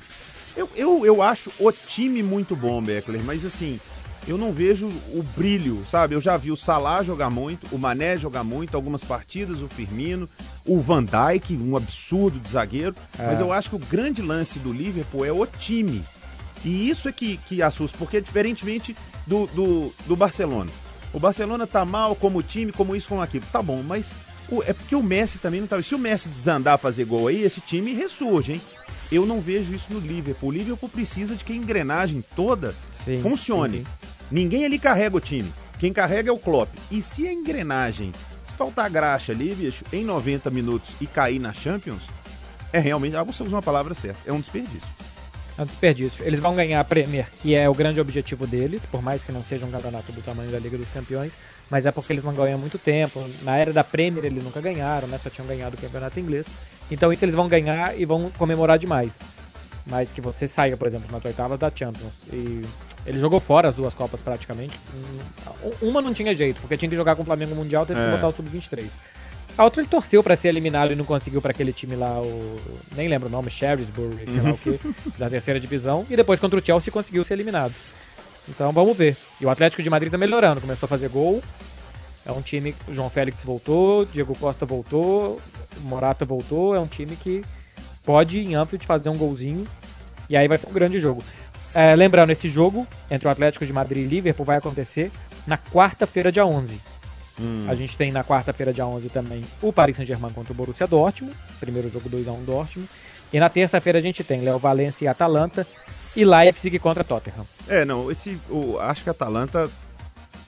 Eu, 0.55 0.69
eu, 0.75 1.05
eu 1.05 1.21
acho 1.21 1.51
o 1.59 1.71
time 1.71 2.21
muito 2.21 2.55
bom, 2.55 2.81
Beckler, 2.81 3.23
mas 3.23 3.45
assim, 3.45 3.79
eu 4.27 4.37
não 4.37 4.51
vejo 4.51 4.87
o 4.87 5.23
brilho, 5.35 5.83
sabe? 5.85 6.13
Eu 6.15 6.21
já 6.21 6.37
vi 6.37 6.51
o 6.51 6.57
Salah 6.57 7.03
jogar 7.03 7.29
muito, 7.29 7.73
o 7.73 7.79
Mané 7.79 8.17
jogar 8.17 8.43
muito, 8.43 8.75
algumas 8.75 9.03
partidas, 9.03 9.61
o 9.61 9.67
Firmino, 9.67 10.29
o 10.65 10.79
Van 10.79 11.03
Dijk, 11.03 11.57
um 11.57 11.75
absurdo 11.75 12.39
de 12.39 12.49
zagueiro, 12.49 12.95
é. 13.17 13.25
mas 13.25 13.39
eu 13.39 13.51
acho 13.51 13.69
que 13.69 13.75
o 13.75 13.79
grande 13.79 14.21
lance 14.21 14.59
do 14.59 14.71
Liverpool 14.71 15.25
é 15.25 15.31
o 15.31 15.45
time. 15.45 16.03
E 16.63 16.89
isso 16.89 17.09
é 17.09 17.11
que, 17.11 17.37
que 17.37 17.63
assusta, 17.63 17.97
porque 17.97 18.21
diferentemente 18.21 18.95
do, 19.25 19.47
do, 19.47 19.93
do 20.05 20.15
Barcelona. 20.15 20.69
O 21.13 21.19
Barcelona 21.19 21.65
tá 21.65 21.83
mal 21.83 22.15
como 22.15 22.43
time, 22.43 22.71
como 22.71 22.95
isso, 22.95 23.09
como 23.09 23.21
aquilo. 23.21 23.45
Tá 23.51 23.61
bom, 23.61 23.81
mas 23.83 24.13
é 24.65 24.73
porque 24.73 24.95
o 24.95 25.03
Messi 25.03 25.39
também 25.39 25.59
não 25.59 25.67
tá. 25.67 25.81
Se 25.81 25.95
o 25.95 25.99
Messi 25.99 26.29
desandar 26.29 26.75
a 26.75 26.77
fazer 26.77 27.05
gol 27.05 27.27
aí, 27.27 27.43
esse 27.43 27.59
time 27.59 27.93
ressurge, 27.93 28.53
hein? 28.53 28.61
Eu 29.11 29.25
não 29.25 29.41
vejo 29.41 29.73
isso 29.73 29.91
no 29.91 29.99
Liverpool. 29.99 30.49
O 30.49 30.53
Liverpool 30.53 30.89
precisa 30.89 31.35
de 31.35 31.43
que 31.43 31.51
a 31.51 31.55
engrenagem 31.55 32.23
toda 32.35 32.73
sim, 32.93 33.17
funcione. 33.17 33.79
Sim, 33.79 33.83
sim. 33.83 34.07
Ninguém 34.31 34.65
ali 34.65 34.79
carrega 34.79 35.17
o 35.17 35.19
time. 35.19 35.51
Quem 35.77 35.91
carrega 35.91 36.29
é 36.29 36.31
o 36.31 36.37
Klopp. 36.37 36.69
E 36.89 37.01
se 37.01 37.27
a 37.27 37.33
engrenagem, 37.33 38.11
se 38.43 38.53
faltar 38.53 38.89
graxa 38.89 39.31
ali, 39.31 39.53
bicho, 39.53 39.83
em 39.91 40.05
90 40.05 40.49
minutos 40.49 40.93
e 41.01 41.07
cair 41.07 41.39
na 41.39 41.51
Champions, 41.51 42.03
é 42.71 42.79
realmente, 42.79 43.15
ah, 43.15 43.23
você 43.23 43.43
usa 43.43 43.55
uma 43.55 43.61
palavra 43.61 43.93
certa, 43.93 44.19
é 44.25 44.31
um 44.31 44.39
desperdício. 44.39 44.87
É 45.57 45.61
um 45.61 45.65
desperdício. 45.65 46.23
Eles 46.25 46.39
vão 46.39 46.55
ganhar 46.55 46.79
a 46.79 46.83
Premier, 46.83 47.27
que 47.41 47.53
é 47.53 47.67
o 47.69 47.73
grande 47.73 47.99
objetivo 47.99 48.47
deles, 48.47 48.81
por 48.89 49.01
mais 49.01 49.23
que 49.23 49.31
não 49.33 49.43
seja 49.43 49.65
um 49.65 49.71
campeonato 49.71 50.11
do 50.13 50.21
tamanho 50.21 50.49
da 50.49 50.59
Liga 50.59 50.77
dos 50.77 50.89
Campeões 50.89 51.33
mas 51.71 51.85
é 51.85 51.91
porque 51.91 52.11
eles 52.11 52.23
não 52.23 52.33
ganham 52.33 52.59
muito 52.59 52.77
tempo. 52.77 53.25
Na 53.43 53.55
era 53.55 53.71
da 53.71 53.81
Premier 53.81 54.25
eles 54.25 54.43
nunca 54.43 54.59
ganharam, 54.59 55.07
né? 55.07 55.17
Só 55.23 55.29
tinham 55.29 55.47
ganhado 55.47 55.77
o 55.77 55.79
campeonato 55.79 56.19
inglês. 56.19 56.45
Então 56.91 57.11
isso 57.11 57.23
eles 57.25 57.33
vão 57.33 57.47
ganhar 57.47 57.97
e 57.97 58.05
vão 58.05 58.29
comemorar 58.37 58.77
demais. 58.77 59.13
Mas 59.89 60.11
que 60.11 60.21
você 60.21 60.47
saia, 60.47 60.77
por 60.77 60.87
exemplo, 60.87 61.11
nas 61.11 61.23
oitavas 61.25 61.57
da 61.57 61.71
Champions. 61.73 62.13
E 62.31 62.61
ele 63.05 63.19
jogou 63.19 63.39
fora 63.39 63.69
as 63.69 63.75
duas 63.75 63.93
Copas 63.93 64.21
praticamente. 64.21 64.77
Uma 65.81 66.01
não 66.01 66.13
tinha 66.13 66.35
jeito, 66.35 66.61
porque 66.61 66.77
tinha 66.77 66.89
que 66.89 66.95
jogar 66.95 67.15
com 67.15 67.23
o 67.23 67.25
Flamengo 67.25 67.55
Mundial, 67.55 67.85
teve 67.85 67.99
é. 67.99 68.05
que 68.05 68.11
botar 68.11 68.27
o 68.27 68.33
Sub-23. 68.33 68.85
A 69.57 69.63
outra 69.63 69.81
ele 69.81 69.89
torceu 69.89 70.23
para 70.23 70.35
ser 70.35 70.49
eliminado 70.49 70.91
e 70.91 70.95
não 70.95 71.03
conseguiu 71.03 71.41
para 71.41 71.51
aquele 71.51 71.73
time 71.73 71.95
lá, 71.95 72.21
o. 72.21 72.61
Nem 72.95 73.07
lembro 73.07 73.27
o 73.27 73.31
nome, 73.31 73.49
Shrewsbury, 73.49 74.31
sei 74.31 74.41
lá 74.41 74.51
o 74.51 74.57
que, 74.57 74.79
da 75.17 75.29
terceira 75.29 75.59
divisão. 75.59 76.05
E 76.09 76.15
depois 76.15 76.39
contra 76.39 76.59
o 76.59 76.65
Chelsea 76.65 76.91
conseguiu 76.91 77.23
ser 77.23 77.33
eliminado. 77.33 77.73
Então 78.47 78.71
vamos 78.71 78.95
ver. 78.95 79.17
E 79.39 79.45
o 79.45 79.49
Atlético 79.49 79.83
de 79.83 79.89
Madrid 79.89 80.11
tá 80.11 80.17
melhorando, 80.17 80.61
começou 80.61 80.87
a 80.87 80.89
fazer 80.89 81.09
gol. 81.09 81.43
É 82.25 82.31
um 82.31 82.41
time, 82.41 82.75
o 82.87 82.93
João 82.93 83.09
Félix 83.09 83.43
voltou, 83.43 84.05
Diego 84.05 84.35
Costa 84.37 84.65
voltou, 84.65 85.41
Morata 85.79 86.23
voltou, 86.23 86.75
é 86.75 86.79
um 86.79 86.87
time 86.87 87.15
que 87.15 87.43
pode 88.03 88.39
em 88.39 88.55
Anfield 88.55 88.85
fazer 88.85 89.09
um 89.09 89.17
golzinho 89.17 89.67
e 90.29 90.37
aí 90.37 90.47
vai 90.47 90.57
ser 90.57 90.67
um 90.67 90.73
grande 90.73 90.99
jogo. 90.99 91.23
É, 91.73 91.95
lembrando, 91.95 92.31
esse 92.31 92.49
jogo 92.49 92.85
entre 93.09 93.27
o 93.27 93.31
Atlético 93.31 93.65
de 93.65 93.73
Madrid 93.73 94.05
e 94.05 94.07
Liverpool 94.07 94.45
vai 94.45 94.57
acontecer 94.57 95.11
na 95.47 95.57
quarta-feira, 95.57 96.31
dia 96.31 96.45
11. 96.45 96.79
Hum. 97.39 97.65
A 97.67 97.75
gente 97.75 97.97
tem 97.97 98.11
na 98.11 98.23
quarta-feira, 98.23 98.73
dia 98.73 98.85
11 98.85 99.09
também 99.09 99.41
o 99.61 99.71
Paris 99.71 99.95
Saint-Germain 99.95 100.31
contra 100.31 100.53
o 100.53 100.55
Borussia 100.55 100.85
Dortmund, 100.85 101.35
primeiro 101.59 101.89
jogo 101.89 102.09
2x1 102.09 102.45
Dortmund. 102.45 102.89
E 103.33 103.39
na 103.39 103.49
terça-feira 103.49 103.97
a 103.97 104.01
gente 104.01 104.23
tem 104.23 104.41
Léo 104.41 104.59
Valência 104.59 105.05
e 105.05 105.07
Atalanta 105.07 105.65
e 106.15 106.25
Leipzig 106.25 106.77
contra 106.79 107.03
Tottenham. 107.03 107.47
É, 107.67 107.85
não, 107.85 108.11
esse, 108.11 108.37
o, 108.49 108.77
acho 108.79 109.03
que 109.03 109.09
a 109.09 109.13
Atalanta 109.13 109.69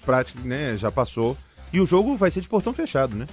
prática, 0.06 0.40
né, 0.44 0.76
já 0.76 0.92
passou. 0.92 1.38
E 1.74 1.82
o 1.82 1.86
jogo 1.86 2.16
vai 2.16 2.30
ser 2.30 2.40
de 2.40 2.48
portão 2.48 2.72
fechado, 2.72 3.16
né? 3.16 3.26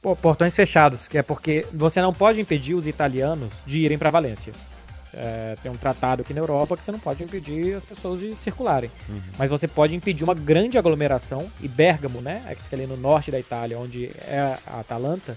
Pô, 0.00 0.16
portões 0.16 0.54
fechados, 0.54 1.08
que 1.08 1.18
é 1.18 1.22
porque 1.22 1.66
você 1.74 2.00
não 2.00 2.14
pode 2.14 2.40
impedir 2.40 2.74
os 2.74 2.86
italianos 2.86 3.52
de 3.66 3.78
irem 3.78 3.98
para 3.98 4.08
Valência. 4.08 4.52
É, 5.12 5.56
tem 5.60 5.70
um 5.70 5.76
tratado 5.76 6.22
aqui 6.22 6.32
na 6.32 6.40
Europa 6.40 6.76
que 6.76 6.84
você 6.84 6.92
não 6.92 7.00
pode 7.00 7.22
impedir 7.22 7.74
as 7.74 7.84
pessoas 7.84 8.20
de 8.20 8.34
circularem. 8.36 8.90
Uhum. 9.08 9.20
Mas 9.36 9.50
você 9.50 9.66
pode 9.66 9.94
impedir 9.94 10.22
uma 10.22 10.34
grande 10.34 10.78
aglomeração, 10.78 11.50
e 11.60 11.66
Bergamo, 11.66 12.20
né, 12.20 12.42
é 12.46 12.54
que 12.54 12.62
fica 12.62 12.76
ali 12.76 12.86
no 12.86 12.96
norte 12.96 13.30
da 13.30 13.38
Itália, 13.38 13.78
onde 13.78 14.06
é 14.20 14.56
a 14.66 14.80
Atalanta, 14.80 15.36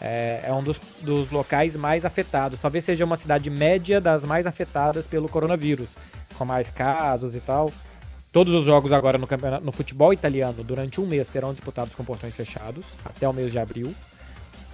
é, 0.00 0.42
é 0.44 0.52
um 0.52 0.62
dos, 0.62 0.78
dos, 1.00 1.30
locais 1.30 1.76
mais 1.76 2.04
afetados. 2.04 2.60
Talvez 2.60 2.84
seja 2.84 3.04
uma 3.04 3.16
cidade 3.16 3.48
média 3.48 4.00
das 4.00 4.24
mais 4.24 4.46
afetadas 4.46 5.06
pelo 5.06 5.28
coronavírus, 5.28 5.90
com 6.36 6.44
mais 6.44 6.68
casos 6.70 7.34
e 7.34 7.40
tal. 7.40 7.72
Todos 8.30 8.52
os 8.54 8.66
jogos 8.66 8.92
agora 8.92 9.16
no, 9.16 9.26
campeonato, 9.26 9.64
no 9.64 9.72
futebol 9.72 10.12
italiano 10.12 10.62
durante 10.62 11.00
um 11.00 11.06
mês 11.06 11.26
serão 11.28 11.52
disputados 11.52 11.94
com 11.94 12.04
portões 12.04 12.34
fechados, 12.34 12.84
até 13.04 13.26
o 13.28 13.32
mês 13.32 13.50
de 13.50 13.58
abril, 13.58 13.94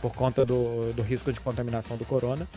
por 0.02 0.12
conta 0.12 0.44
do, 0.44 0.92
do 0.92 1.02
risco 1.02 1.32
de 1.32 1.40
contaminação 1.40 1.96
do 1.96 2.04
corona. 2.04 2.48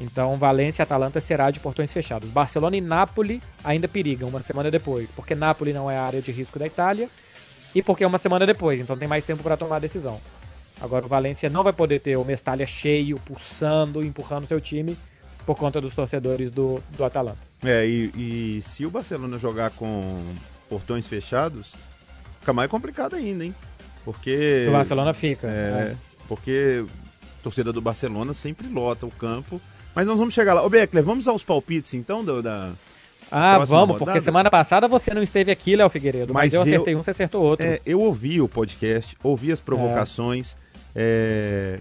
Então, 0.00 0.38
Valência 0.38 0.82
e 0.82 0.84
Atalanta 0.84 1.20
será 1.20 1.50
de 1.50 1.60
portões 1.60 1.92
fechados. 1.92 2.30
Barcelona 2.30 2.76
e 2.76 2.80
Nápoles 2.80 3.42
ainda 3.62 3.86
perigam 3.88 4.28
uma 4.28 4.40
semana 4.40 4.70
depois, 4.70 5.10
porque 5.10 5.34
Nápoles 5.34 5.74
não 5.74 5.90
é 5.90 5.98
a 5.98 6.02
área 6.02 6.22
de 6.22 6.32
risco 6.32 6.58
da 6.58 6.66
Itália 6.66 7.08
e 7.74 7.82
porque 7.82 8.04
é 8.04 8.06
uma 8.06 8.18
semana 8.18 8.46
depois, 8.46 8.80
então 8.80 8.96
tem 8.96 9.08
mais 9.08 9.24
tempo 9.24 9.42
para 9.42 9.56
tomar 9.56 9.76
a 9.76 9.80
decisão. 9.80 10.18
Agora 10.80 11.04
o 11.04 11.08
Valência 11.08 11.50
não 11.50 11.64
vai 11.64 11.72
poder 11.72 11.98
ter 11.98 12.16
o 12.16 12.24
Mestalha 12.24 12.66
cheio, 12.66 13.18
pulsando, 13.18 14.04
empurrando 14.04 14.46
seu 14.46 14.60
time 14.60 14.96
por 15.48 15.56
conta 15.56 15.80
dos 15.80 15.94
torcedores 15.94 16.50
do, 16.50 16.78
do 16.94 17.02
Atalanta. 17.06 17.38
É, 17.64 17.86
e, 17.86 18.58
e 18.58 18.60
se 18.60 18.84
o 18.84 18.90
Barcelona 18.90 19.38
jogar 19.38 19.70
com 19.70 20.22
portões 20.68 21.06
fechados, 21.06 21.72
fica 22.38 22.52
mais 22.52 22.70
complicado 22.70 23.16
ainda, 23.16 23.46
hein? 23.46 23.54
Porque. 24.04 24.66
O 24.68 24.72
Barcelona 24.72 25.14
fica. 25.14 25.46
É, 25.46 25.92
é. 25.92 25.96
Porque 26.28 26.84
a 27.40 27.42
torcida 27.42 27.72
do 27.72 27.80
Barcelona 27.80 28.34
sempre 28.34 28.68
lota 28.68 29.06
o 29.06 29.10
campo, 29.10 29.58
Mas 29.94 30.06
nós 30.06 30.18
vamos 30.18 30.34
chegar 30.34 30.52
lá. 30.52 30.62
Ô, 30.62 30.68
Beckler, 30.68 31.02
vamos 31.02 31.26
aos 31.26 31.42
palpites 31.42 31.94
então 31.94 32.22
do, 32.22 32.42
da. 32.42 32.70
Ah, 33.30 33.56
vamos, 33.60 33.94
rodada? 33.94 34.04
porque 34.04 34.20
semana 34.20 34.50
passada 34.50 34.86
você 34.86 35.14
não 35.14 35.22
esteve 35.22 35.50
aqui, 35.50 35.76
Léo 35.76 35.88
Figueiredo. 35.88 36.34
Mas, 36.34 36.52
Mas 36.52 36.54
eu 36.54 36.60
eu- 36.60 36.66
acertei 36.66 36.94
um, 36.94 37.02
você 37.02 37.12
acertou 37.12 37.42
outro. 37.42 37.64
É, 37.64 37.80
eu 37.86 38.00
ouvi 38.00 38.38
o 38.42 38.48
podcast, 38.48 39.16
ouvi 39.22 39.50
as 39.50 39.60
provocações. 39.60 40.54
é, 40.54 40.67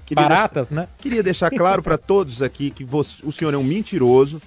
queria 0.06 0.24
Baratas, 0.28 0.70
né? 0.70 0.82
deixar- 0.82 0.98
queria 0.98 1.24
deixar 1.24 1.50
claro 1.56 1.82
para 1.82 1.98
todos 1.98 2.42
aqui 2.42 2.70
que 2.72 2.84
você- 2.84 3.26
o 3.26 3.32
senhor 3.32 3.54
é 3.54 3.58
um 3.58 3.64
mentiroso, 3.64 4.42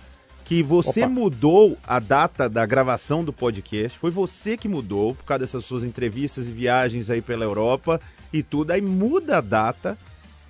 que 0.44 0.62
você 0.62 1.00
Opa. 1.04 1.08
mudou 1.08 1.78
a 1.86 2.00
data 2.00 2.48
da 2.48 2.66
gravação 2.66 3.22
do 3.24 3.32
podcast. 3.32 3.96
Foi 3.98 4.10
você 4.10 4.56
que 4.56 4.68
mudou 4.68 5.14
por 5.14 5.24
causa 5.24 5.40
dessas 5.40 5.64
suas 5.64 5.84
entrevistas 5.84 6.48
e 6.48 6.52
viagens 6.52 7.08
aí 7.08 7.22
pela 7.22 7.44
Europa 7.44 8.00
e 8.32 8.42
tudo. 8.42 8.72
Aí 8.72 8.80
muda 8.82 9.38
a 9.38 9.40
data 9.40 9.96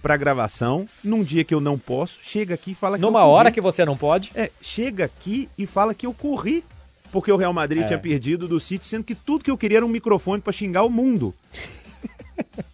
pra 0.01 0.17
gravação 0.17 0.89
num 1.05 1.23
dia 1.23 1.45
que 1.45 1.53
eu 1.55 1.61
não 1.61 1.79
posso. 1.79 2.19
Chega 2.23 2.55
aqui 2.55 2.71
e 2.71 2.75
fala 2.75 2.97
que 2.97 3.03
Numa 3.03 3.25
hora 3.25 3.51
que 3.53 3.61
você 3.61 3.85
não 3.85 3.95
pode. 3.97 4.31
É, 4.35 4.51
chega 4.63 5.05
aqui 5.05 5.49
e 5.59 5.67
fala 5.67 5.93
que 5.95 6.07
eu 6.07 6.15
corri. 6.15 6.65
Porque 7.13 7.31
o 7.33 7.37
Real 7.37 7.53
Madrid 7.53 7.83
É. 7.83 7.87
tinha 7.87 7.99
perdido 7.99 8.47
do 8.49 8.61
City, 8.61 8.87
sendo 8.87 9.03
que 9.05 9.15
tudo 9.17 9.45
que 9.45 9.51
eu 9.51 9.59
queria 9.59 9.79
era 9.79 9.85
um 9.87 9.89
microfone 9.89 10.41
pra 10.41 10.53
xingar 10.53 10.85
o 10.85 10.89
mundo. 10.89 11.35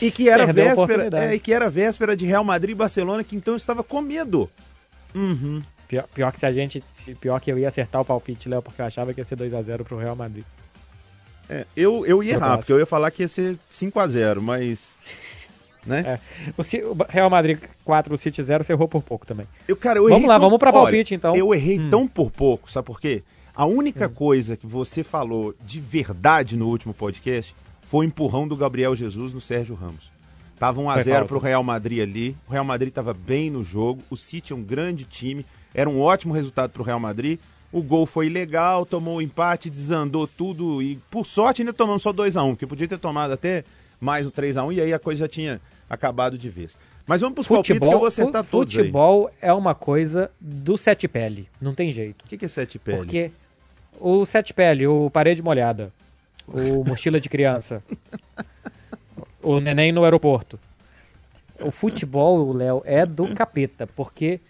E 0.00 0.10
que 0.10 0.28
era 0.28 0.44
Perdeu 0.46 0.64
véspera, 0.76 1.24
é, 1.24 1.34
e 1.34 1.38
que 1.40 1.52
era 1.52 1.70
véspera 1.70 2.16
de 2.16 2.26
Real 2.26 2.44
Madrid 2.44 2.72
e 2.72 2.74
Barcelona, 2.74 3.24
que 3.24 3.34
então 3.36 3.56
estava 3.56 3.82
com 3.82 4.00
medo. 4.02 4.50
Uhum. 5.14 5.62
Pior, 5.88 6.04
pior 6.14 6.32
que 6.32 6.40
se 6.40 6.46
a 6.46 6.52
gente. 6.52 6.82
Pior 7.20 7.40
que 7.40 7.50
eu 7.50 7.58
ia 7.58 7.68
acertar 7.68 8.00
o 8.00 8.04
palpite, 8.04 8.48
Léo, 8.48 8.60
porque 8.60 8.82
eu 8.82 8.86
achava 8.86 9.14
que 9.14 9.20
ia 9.20 9.24
ser 9.24 9.36
2x0 9.38 9.84
pro 9.84 9.96
Real 9.98 10.16
Madrid. 10.16 10.44
É, 11.48 11.64
eu, 11.76 12.04
eu 12.04 12.22
ia 12.22 12.34
errar, 12.34 12.58
porque 12.58 12.72
eu 12.72 12.78
ia 12.78 12.86
falar 12.86 13.10
que 13.10 13.22
ia 13.22 13.28
ser 13.28 13.56
5 13.70 13.98
a 14.00 14.06
0 14.06 14.42
mas. 14.42 14.98
Né? 15.86 16.00
É. 16.04 16.50
O, 16.60 16.96
Real 17.08 17.30
Madrid 17.30 17.60
4, 17.84 18.12
o 18.12 18.18
City 18.18 18.42
0, 18.42 18.64
você 18.64 18.72
errou 18.72 18.88
por 18.88 19.04
pouco 19.04 19.24
também. 19.24 19.46
Eu, 19.68 19.76
cara, 19.76 20.00
eu 20.00 20.08
Vamos 20.08 20.26
lá, 20.26 20.34
tão- 20.34 20.40
vamos 20.46 20.58
pra 20.58 20.70
Olha, 20.70 20.82
palpite, 20.82 21.14
então. 21.14 21.36
Eu 21.36 21.54
errei 21.54 21.78
Hum. 21.78 21.88
tão 21.88 22.08
por 22.08 22.28
pouco, 22.28 22.68
sabe 22.68 22.84
por 22.84 23.00
quê? 23.00 23.22
A 23.54 23.66
única 23.66 24.08
coisa 24.08 24.56
que 24.56 24.66
você 24.66 25.04
falou 25.04 25.54
de 25.64 25.80
verdade 25.80 26.56
no 26.56 26.66
último 26.66 26.92
podcast 26.92 27.54
foi 27.86 28.04
o 28.04 28.08
empurrão 28.08 28.46
do 28.46 28.54
Gabriel 28.56 28.94
Jesus 28.94 29.32
no 29.32 29.40
Sérgio 29.40 29.74
Ramos. 29.74 30.10
Tava 30.58 30.80
1 30.80 30.90
a 30.90 30.94
Foi 30.94 31.02
0 31.04 31.16
falta. 31.16 31.28
pro 31.28 31.38
Real 31.38 31.62
Madrid 31.62 32.00
ali. 32.02 32.36
O 32.48 32.52
Real 32.52 32.64
Madrid 32.64 32.92
tava 32.92 33.14
bem 33.14 33.48
no 33.50 33.62
jogo. 33.64 34.02
O 34.10 34.16
City 34.16 34.52
é 34.52 34.56
um 34.56 34.62
grande 34.62 35.04
time. 35.04 35.44
Era 35.74 35.88
um 35.88 36.00
ótimo 36.00 36.34
resultado 36.34 36.70
pro 36.70 36.82
Real 36.82 36.98
Madrid. 37.00 37.38
O 37.72 37.82
gol 37.82 38.06
foi 38.06 38.28
legal, 38.28 38.84
tomou 38.86 39.16
o 39.16 39.22
empate, 39.22 39.68
desandou 39.70 40.26
tudo 40.26 40.82
e 40.82 40.96
por 41.10 41.26
sorte 41.26 41.62
ainda 41.62 41.72
tomamos 41.72 42.02
só 42.02 42.12
2 42.12 42.36
a 42.36 42.42
1, 42.42 42.50
porque 42.54 42.66
podia 42.66 42.88
ter 42.88 42.98
tomado 42.98 43.32
até 43.32 43.64
mais 44.00 44.24
o 44.26 44.30
3 44.30 44.56
a 44.56 44.64
1 44.64 44.72
e 44.72 44.80
aí 44.80 44.92
a 44.94 44.98
coisa 44.98 45.24
já 45.24 45.28
tinha 45.28 45.60
acabado 45.90 46.38
de 46.38 46.48
vez. 46.48 46.78
Mas 47.06 47.20
vamos 47.20 47.34
pros 47.34 47.46
palpites 47.48 47.86
que 47.86 47.92
eu 47.94 47.98
vou 47.98 48.06
acertar 48.08 48.42
fu- 48.44 48.58
todos 48.58 48.72
futebol 48.74 49.30
é 49.42 49.52
uma 49.52 49.74
coisa 49.74 50.30
do 50.40 50.76
sete 50.78 51.06
pele. 51.06 51.48
Não 51.60 51.74
tem 51.74 51.92
jeito. 51.92 52.24
O 52.24 52.28
que, 52.28 52.36
que 52.38 52.46
é 52.46 52.48
sete 52.48 52.78
pele? 52.78 52.96
Porque 52.98 53.30
o 54.00 54.24
sete 54.24 54.54
pele, 54.54 54.86
o 54.86 55.10
parede 55.10 55.42
molhada, 55.42 55.92
o 56.48 56.84
mochila 56.84 57.20
de 57.20 57.28
criança, 57.28 57.82
o 59.42 59.60
neném 59.60 59.92
no 59.92 60.04
aeroporto. 60.04 60.58
O 61.60 61.70
futebol, 61.70 62.52
Léo, 62.52 62.82
é 62.84 63.06
do 63.06 63.34
capeta, 63.34 63.86
porque 63.86 64.40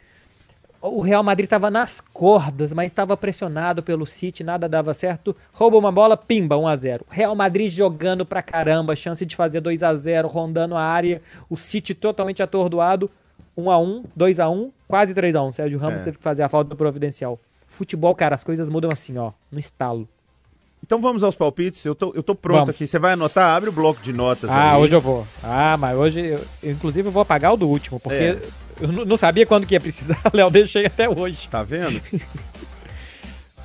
o 0.83 1.01
Real 1.01 1.23
Madrid 1.23 1.47
estava 1.47 1.71
nas 1.71 2.01
cordas, 2.01 2.73
mas 2.73 2.91
estava 2.91 3.17
pressionado 3.17 3.83
pelo 3.83 4.05
City, 4.05 4.43
nada 4.43 4.69
dava 4.69 4.93
certo. 4.93 5.35
Rouba 5.53 5.79
uma 5.79 5.93
bola, 5.93 6.17
pimba, 6.17 6.57
1 6.57 6.67
a 6.67 6.77
0. 6.77 7.07
Real 7.09 7.35
Madrid 7.35 7.71
jogando 7.71 8.27
pra 8.27 8.43
caramba, 8.43 8.97
chance 8.97 9.25
de 9.25 9.37
fazer 9.37 9.61
2 9.61 9.83
a 9.83 9.95
0, 9.95 10.27
rondando 10.29 10.75
a 10.75 10.83
área. 10.83 11.23
O 11.49 11.57
City 11.57 11.95
totalmente 11.95 12.43
atordoado. 12.43 13.11
1 13.57 13.71
a 13.71 13.79
1, 13.79 14.05
2 14.15 14.41
a 14.41 14.51
1, 14.51 14.71
quase 14.87 15.15
3 15.15 15.35
a 15.35 15.43
1. 15.43 15.53
Sérgio 15.53 15.79
Ramos 15.79 16.03
É. 16.03 16.05
teve 16.05 16.19
que 16.19 16.23
fazer 16.23 16.43
a 16.43 16.49
falta 16.49 16.75
providencial. 16.75 17.39
Futebol, 17.67 18.15
cara, 18.15 18.35
as 18.35 18.45
coisas 18.45 18.69
mudam 18.69 18.91
assim, 18.93 19.17
ó, 19.17 19.33
no 19.51 19.59
estalo. 19.59 20.07
Então 20.87 21.01
vamos 21.01 21.23
aos 21.25 21.35
palpites. 21.35 21.85
Eu 21.85 21.95
tô, 21.97 22.13
eu 22.15 22.23
tô 22.23 22.33
pronto 22.35 22.59
Vamos. 22.59 22.71
aqui. 22.71 22.87
Você 22.87 22.97
vai 22.99 23.15
anotar? 23.15 23.57
Abre 23.57 23.69
o 23.69 23.73
bloco 23.73 24.01
de 24.01 24.13
notas 24.13 24.49
Ah, 24.49 24.75
aí. 24.75 24.81
hoje 24.81 24.95
eu 24.95 25.01
vou. 25.01 25.27
Ah, 25.43 25.77
mas 25.77 25.97
hoje, 25.99 26.21
eu, 26.21 26.47
inclusive, 26.63 27.09
eu 27.09 27.13
vou 27.13 27.23
apagar 27.23 27.53
o 27.53 27.57
do 27.57 27.69
último, 27.69 27.99
porque 27.99 28.15
É. 28.15 28.41
eu 28.81 28.89
não 29.05 29.17
sabia 29.17 29.45
quando 29.45 29.67
que 29.67 29.75
ia 29.75 29.81
precisar, 29.81 30.21
Léo, 30.33 30.49
deixei 30.49 30.87
até 30.87 31.09
hoje. 31.09 31.49
Tá 31.49 31.63
vendo? 31.63 32.01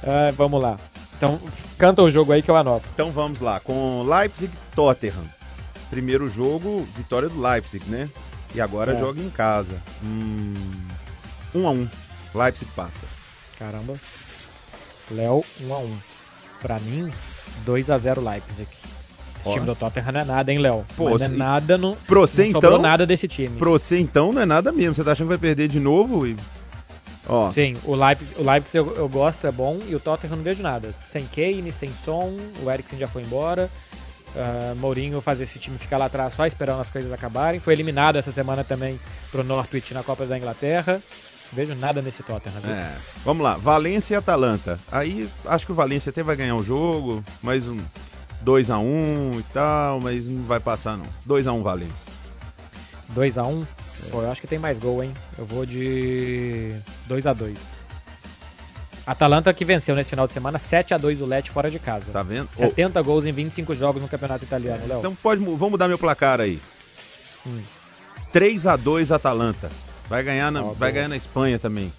Ah, 0.04 0.32
vamos 0.36 0.60
lá. 0.60 0.78
Então, 1.16 1.40
canta 1.78 2.02
o 2.02 2.10
jogo 2.10 2.32
aí 2.32 2.42
que 2.42 2.50
eu 2.50 2.56
anoto. 2.58 2.88
então 2.92 3.12
vamos 3.12 3.40
lá. 3.40 3.60
Com 3.60 4.02
Leipzig 4.02 4.52
Tottenham. 4.76 5.24
Primeiro 5.92 6.28
jogo, 6.28 6.88
vitória 6.98 7.30
do 7.30 7.40
Leipzig, 7.40 7.86
né? 7.88 8.10
E 8.56 8.60
agora 8.60 8.94
É. 8.94 9.00
joga 9.00 9.22
em 9.22 9.30
casa. 9.30 9.76
Hum, 10.04 10.54
um 11.54 11.68
a 11.68 11.72
um. 11.72 11.88
Leipzig 12.34 12.72
passa. 12.76 13.04
Caramba. 13.60 13.94
Léo, 15.12 15.46
1 15.62 15.72
a 15.72 15.78
1 15.78 15.92
Pra 16.62 16.80
mim, 16.80 17.12
2 17.66 17.90
a 17.90 17.98
0 17.98 18.22
Leipzig. 18.24 18.68
Esse 19.40 19.50
time 19.50 19.62
do 19.66 19.70
Nossa. 19.70 19.80
Tottenham 19.80 20.12
não 20.12 20.20
é 20.22 20.26
nada, 20.26 20.52
hein, 20.52 20.60
Léo? 20.60 20.86
Pô, 20.96 21.10
não 21.10 21.16
é 21.16 21.20
se- 21.28 21.28
nada, 21.30 21.78
não, 21.78 21.96
Pra 22.06 22.20
você, 22.20 22.44
não 22.44 22.50
então, 22.60 22.78
nada 22.78 23.06
desse 23.08 23.28
time. 23.28 23.58
pra 23.58 23.70
você 23.72 23.98
então 23.98 24.32
não 24.32 24.42
é 24.42 24.46
nada 24.46 24.72
mesmo. 24.72 24.94
Você 24.94 25.04
tá 25.04 25.14
achando 25.14 25.26
que 25.28 25.30
vai 25.30 25.38
perder 25.40 25.68
de 25.68 25.80
novo? 25.80 26.28
E... 26.28 26.36
Ó, 27.28 27.52
Sim, 27.52 27.76
o 27.84 27.96
Leipzig, 27.96 28.36
o 28.40 28.44
Leipzig 28.50 28.78
eu, 28.78 28.96
eu 28.98 29.10
gosto, 29.10 29.46
é 29.48 29.52
bom, 29.52 29.80
e 29.88 29.96
o 29.96 30.00
Tottenham 30.00 30.34
eu 30.34 30.38
não 30.38 30.44
vejo 30.44 30.62
nada. 30.62 30.94
Sem 31.10 31.26
Kane, 31.26 31.72
sem 31.72 31.90
Son, 32.06 32.36
o 32.64 32.70
Eriksen 32.70 33.00
já 33.00 33.08
foi 33.08 33.24
embora. 33.24 33.68
Ah, 34.36 34.74
Mourinho 34.78 35.20
faz 35.22 35.42
esse 35.42 35.58
time 35.60 35.78
ficar 35.80 35.98
lá 35.98 36.06
atrás 36.06 36.34
só 36.34 36.46
esperando 36.46 36.82
as 36.82 36.90
coisas 36.90 37.12
acabarem. 37.12 37.60
Foi 37.60 37.74
eliminado 37.74 38.18
essa 38.18 38.32
semana 38.32 38.64
também 38.64 39.00
pro 39.32 39.44
Norwich 39.44 39.94
na 39.94 40.04
Copa 40.04 40.26
da 40.26 40.38
Inglaterra. 40.38 41.02
Vejo 41.54 41.76
nada 41.76 42.02
nesse 42.02 42.24
Tottenham. 42.24 42.62
viu? 42.62 42.72
É. 42.72 42.96
Vamos 43.26 43.44
lá, 43.44 43.56
Valência 43.58 44.14
e 44.14 44.18
Atalanta. 44.18 44.80
Aí 44.92 45.30
acho 45.46 45.66
que 45.66 45.72
o 45.72 45.76
Valência 45.76 46.10
até 46.10 46.24
vai 46.24 46.36
ganhar 46.36 46.56
o 46.56 46.64
jogo, 46.64 47.24
mais 47.42 47.68
um 47.68 47.80
2 48.42 48.70
a 48.70 48.80
1 48.80 49.40
e 49.40 49.44
tal, 49.54 50.00
mas 50.00 50.28
não 50.28 50.44
vai 50.44 50.60
passar 50.60 50.98
não. 50.98 51.06
2 51.26 51.48
a 51.48 51.54
1 51.54 51.62
Valência. 51.62 52.12
2x1. 53.14 53.66
Pô, 54.10 54.22
eu 54.22 54.32
acho 54.32 54.42
que 54.42 54.48
tem 54.48 54.58
mais 54.58 54.80
gol, 54.80 55.04
hein? 55.04 55.14
Eu 55.38 55.46
vou 55.46 55.66
de 55.66 56.74
2x2. 57.08 57.58
Atalanta 59.06 59.54
que 59.54 59.66
venceu 59.66 59.96
nesse 59.96 60.12
final 60.12 60.28
de 60.28 60.34
semana 60.34 60.58
7x2 60.58 61.22
o 61.22 61.26
Lecce 61.26 61.52
fora 61.52 61.70
de 61.70 61.78
casa. 61.80 62.06
Tá 62.12 62.24
vendo? 62.24 62.50
70 62.56 63.02
gols 63.02 63.26
em 63.26 63.32
25 63.32 63.76
jogos 63.76 64.02
no 64.02 64.08
Campeonato 64.08 64.44
Italiano, 64.44 64.88
Léo. 64.88 65.00
Então 65.00 65.16
pode, 65.16 65.44
vamos 65.44 65.72
mudar 65.72 65.88
meu 65.88 65.98
placar 65.98 66.40
aí. 66.40 66.60
Hum. 67.46 67.62
3 68.32 68.68
a 68.68 68.76
2 68.76 69.12
Atalanta. 69.12 69.70
Vai 70.12 70.24
ganhar 70.24 70.52
na, 70.52 70.62
vai 70.62 70.92
ganhar 70.92 71.08
na 71.08 71.16
Espanha 71.16 71.58
também. 71.58 71.90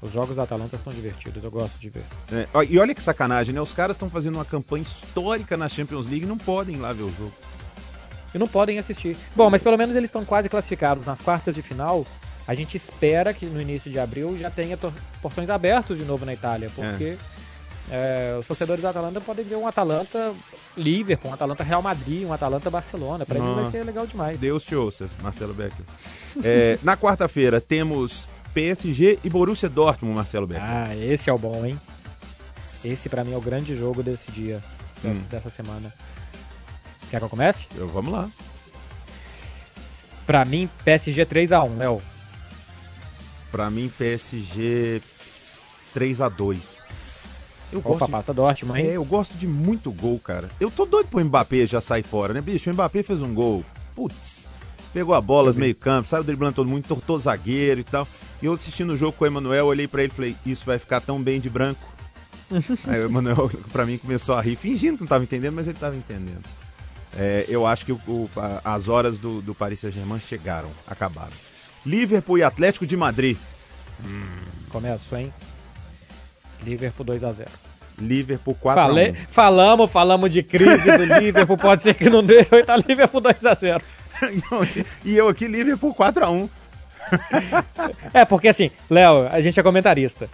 Os 0.00 0.10
jogos 0.10 0.34
da 0.34 0.44
Atalanta 0.44 0.80
são 0.82 0.90
divertidos, 0.90 1.44
eu 1.44 1.50
gosto 1.50 1.78
de 1.78 1.90
ver. 1.90 2.02
É, 2.32 2.48
ó, 2.54 2.62
e 2.62 2.78
olha 2.78 2.94
que 2.94 3.02
sacanagem, 3.02 3.54
né? 3.54 3.60
Os 3.60 3.72
caras 3.72 3.98
estão 3.98 4.08
fazendo 4.08 4.36
uma 4.36 4.44
campanha 4.46 4.80
histórica 4.80 5.54
na 5.54 5.68
Champions 5.68 6.06
League 6.06 6.24
e 6.24 6.26
não 6.26 6.38
podem 6.38 6.76
ir 6.76 6.78
lá 6.78 6.94
ver 6.94 7.02
o 7.02 7.12
jogo. 7.12 7.34
E 8.34 8.38
não 8.38 8.46
podem 8.46 8.78
assistir. 8.78 9.18
Bom, 9.36 9.50
mas 9.50 9.62
pelo 9.62 9.76
menos 9.76 9.94
eles 9.94 10.08
estão 10.08 10.24
quase 10.24 10.48
classificados 10.48 11.04
nas 11.04 11.20
quartas 11.20 11.54
de 11.54 11.60
final. 11.60 12.06
A 12.48 12.54
gente 12.54 12.78
espera 12.78 13.34
que 13.34 13.44
no 13.44 13.60
início 13.60 13.90
de 13.90 13.98
abril 13.98 14.38
já 14.38 14.50
tenha 14.50 14.78
portões 15.20 15.50
abertos 15.50 15.98
de 15.98 16.04
novo 16.04 16.24
na 16.24 16.32
Itália, 16.32 16.70
porque 16.74 17.04
é, 17.04 17.18
os 18.38 18.46
torcedores 18.46 18.82
da 18.82 18.90
Atalanta 18.90 19.20
podem 19.20 19.44
ver 19.44 19.56
um 19.56 19.66
Atalanta 19.66 20.32
Liverpool, 20.76 21.30
um 21.30 21.34
Atalanta 21.34 21.64
Real 21.64 21.82
Madrid, 21.82 22.24
um 22.26 22.32
Atalanta 22.32 22.70
Barcelona. 22.70 23.26
Pra 23.26 23.38
mim 23.40 23.54
vai 23.54 23.70
ser 23.70 23.84
legal 23.84 24.06
demais. 24.06 24.38
Deus 24.40 24.62
te 24.62 24.74
ouça, 24.74 25.08
Marcelo 25.22 25.52
Becker. 25.54 25.84
É, 26.44 26.78
na 26.82 26.96
quarta-feira 26.96 27.60
temos 27.60 28.26
PSG 28.54 29.18
e 29.24 29.28
Borussia 29.30 29.68
Dortmund, 29.68 30.16
Marcelo 30.16 30.46
Becker. 30.46 30.64
Ah, 30.64 30.94
esse 30.96 31.28
é 31.28 31.32
o 31.32 31.38
bom, 31.38 31.64
hein? 31.64 31.78
Esse 32.84 33.08
pra 33.08 33.24
mim 33.24 33.32
é 33.32 33.36
o 33.36 33.40
grande 33.40 33.76
jogo 33.76 34.02
desse 34.02 34.30
dia, 34.32 34.62
dessa, 35.02 35.08
Hum. 35.16 35.22
dessa 35.30 35.50
semana. 35.50 35.92
Quer 37.10 37.18
que 37.18 37.24
eu 37.24 37.28
comece? 37.28 37.66
Eu- 37.76 37.88
vamos 37.88 38.12
lá. 38.12 38.30
Pra 40.26 40.44
mim, 40.44 40.68
PSG 40.84 41.26
3x1, 41.26 41.76
Léo. 41.76 42.00
Pra 43.50 43.68
mim, 43.68 43.90
PSG 43.98 45.02
3 45.92 46.20
a 46.20 46.28
2 46.28 46.78
Eu 47.72 47.78
Opa, 47.78 47.88
gosto, 47.90 48.06
de, 48.06 48.10
passa 48.12 48.34
hein? 48.78 48.86
é, 48.88 48.96
eu 48.96 49.04
gosto 49.04 49.34
de 49.38 49.46
muito 49.46 49.92
gol, 49.92 50.18
cara. 50.18 50.48
Eu 50.58 50.70
tô 50.70 50.84
doido 50.84 51.06
pro 51.08 51.24
Mbappé 51.24 51.66
já 51.66 51.80
sair 51.80 52.02
fora, 52.02 52.34
né, 52.34 52.40
bicho? 52.40 52.68
O 52.68 52.72
Mbappé 52.72 53.02
fez 53.02 53.22
um 53.22 53.32
gol. 53.32 53.64
Putz, 53.94 54.48
pegou 54.92 55.14
a 55.14 55.20
bola 55.20 55.52
do 55.52 55.60
meio 55.60 55.74
campo, 55.74 56.08
saiu 56.08 56.24
driblando 56.24 56.54
todo 56.56 56.68
mundo, 56.68 56.84
tortou 56.86 57.18
zagueiro 57.18 57.80
e 57.80 57.84
tal. 57.84 58.06
E 58.42 58.46
eu 58.46 58.52
assistindo 58.54 58.90
o 58.92 58.96
jogo 58.96 59.12
com 59.12 59.24
o 59.24 59.26
Emanuel, 59.26 59.66
olhei 59.66 59.86
pra 59.86 60.02
ele 60.02 60.12
e 60.12 60.16
falei, 60.16 60.36
isso 60.44 60.64
vai 60.66 60.78
ficar 60.78 61.00
tão 61.00 61.22
bem 61.22 61.38
de 61.40 61.48
branco. 61.50 61.80
Aí 62.88 63.00
o 63.00 63.04
Emanuel, 63.06 63.48
pra 63.70 63.86
mim, 63.86 63.98
começou 63.98 64.34
a 64.34 64.40
rir, 64.40 64.56
fingindo 64.56 64.96
que 64.96 65.02
não 65.02 65.08
tava 65.08 65.22
entendendo, 65.22 65.54
mas 65.54 65.68
ele 65.68 65.78
tava 65.78 65.94
entendendo. 65.94 66.42
É, 67.16 67.44
eu 67.48 67.66
acho 67.66 67.84
que 67.84 67.92
o- 67.92 68.00
o- 68.08 68.30
a- 68.36 68.74
as 68.74 68.88
horas 68.88 69.18
do, 69.18 69.40
do 69.42 69.54
Paris 69.54 69.78
Saint-Germain 69.80 70.18
chegaram, 70.20 70.70
acabaram. 70.86 71.32
Liverpool 71.86 72.38
e 72.38 72.42
Atlético 72.42 72.86
de 72.86 72.96
Madrid. 72.96 73.36
Começo, 74.70 75.16
hein? 75.16 75.32
Liverpool 76.64 77.06
2x0. 77.06 77.46
Liverpool 77.98 78.56
4 78.60 78.82
Falei, 78.82 79.08
a 79.08 79.12
1. 79.12 79.14
falamos, 79.30 79.90
falamos 79.92 80.30
de 80.30 80.42
crise 80.42 80.96
do 80.96 81.04
Liverpool, 81.20 81.56
pode 81.58 81.82
ser 81.82 81.94
que 81.94 82.08
não 82.08 82.22
deu, 82.24 82.46
e 82.52 82.62
tá 82.64 82.76
Liverpool 82.76 83.20
2x0. 83.20 83.82
e 85.04 85.16
eu 85.16 85.28
aqui, 85.28 85.46
Liverpool 85.46 85.94
4x1. 85.94 86.48
é, 88.14 88.24
porque 88.24 88.48
assim, 88.48 88.70
Léo, 88.88 89.28
a 89.30 89.40
gente 89.40 89.58
é 89.58 89.62
comentarista. 89.62 90.28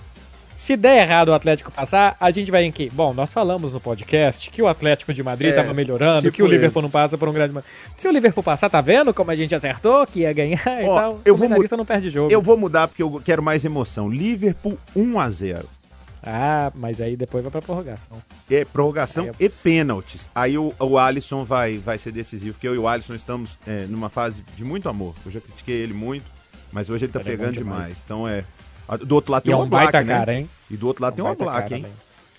Se 0.57 0.75
der 0.77 1.03
errado 1.03 1.29
o 1.29 1.35
Atlético 1.35 1.71
passar, 1.71 2.17
a 2.19 2.31
gente 2.31 2.51
vai 2.51 2.65
em 2.65 2.73
que? 2.73 2.89
Bom, 2.91 3.13
nós 3.13 3.31
falamos 3.33 3.73
no 3.73 3.79
podcast 3.81 4.49
que 4.51 4.63
o 4.63 4.67
Atlético 4.67 5.13
de 5.13 5.23
Madrid 5.23 5.51
estava 5.51 5.71
É, 5.71 5.75
melhorando, 5.75 6.23
tipo 6.23 6.35
que 6.35 6.43
o 6.43 6.47
Liverpool 6.47 6.81
isso. 6.81 6.83
não 6.83 6.91
passa 6.91 7.19
por 7.19 7.29
um 7.29 7.33
grande. 7.33 7.55
Se 7.97 8.09
o 8.09 8.11
Liverpool 8.11 8.43
passar, 8.43 8.71
tá 8.71 8.81
vendo 8.81 9.13
como 9.13 9.31
a 9.31 9.37
gente 9.37 9.55
acertou 9.55 10.07
que 10.07 10.21
ia 10.21 10.33
ganhar 10.33 10.63
e 10.83 10.85
Ó, 10.85 10.95
tal? 10.99 11.21
eu 11.27 11.35
o 11.35 11.37
vou 11.37 11.47
comentarista 11.47 11.77
não 11.77 11.85
perde 11.85 12.09
jogo. 12.11 12.33
Eu 12.33 12.41
vou 12.41 12.57
mudar 12.57 12.89
porque 12.89 13.03
eu 13.03 13.21
quero 13.25 13.43
mais 13.43 13.65
emoção. 13.67 14.09
Liverpool 14.09 14.79
1 14.97 15.21
a 15.21 15.29
0 15.29 15.69
Ah, 16.27 16.73
mas 16.75 17.01
aí 17.01 17.17
depois 17.17 17.45
vai 17.45 17.53
pra 17.53 17.63
prorrogação. 17.63 18.21
É 18.51 18.65
prorrogação 18.65 19.27
eu- 19.27 19.35
e 19.39 19.49
pênaltis. 19.49 20.29
Aí 20.35 20.59
o, 20.59 20.75
o 20.79 20.99
Alisson 20.99 21.45
vai, 21.45 21.79
vai 21.79 21.99
ser 21.99 22.11
decisivo, 22.11 22.55
porque 22.55 22.67
eu 22.67 22.75
e 22.75 22.79
o 22.79 22.89
Alisson 22.89 23.15
estamos 23.15 23.57
é, 23.67 23.87
numa 23.87 24.09
fase 24.11 24.43
de 24.57 24.65
muito 24.65 24.89
amor. 24.89 25.15
Eu 25.25 25.31
já 25.31 25.41
critiquei 25.41 25.77
ele 25.77 25.95
muito, 25.95 26.25
mas 26.73 26.91
hoje 26.91 27.05
ele 27.05 27.13
tá 27.13 27.21
Ele 27.21 27.29
é 27.29 27.33
pegando 27.37 27.53
demais. 27.53 27.79
demais. 27.83 28.03
Então 28.05 28.27
é. 28.27 28.45
Do 29.05 29.15
outro 29.15 29.33
lado 29.33 29.45
tem 29.45 29.53
é 29.53 29.57
o 29.57 29.63
um 29.63 29.69
Black, 29.69 29.93
baita 29.93 30.07
né? 30.07 30.19
cara, 30.19 30.35
hein? 30.35 30.51
E 30.71 30.77
do 30.77 30.87
outro 30.89 31.03
lado 31.03 31.15
tem 31.15 31.25
o 31.25 31.29
baita 31.29 31.45
Black, 31.45 31.75
hein? 31.75 31.83
velho. 31.83 31.95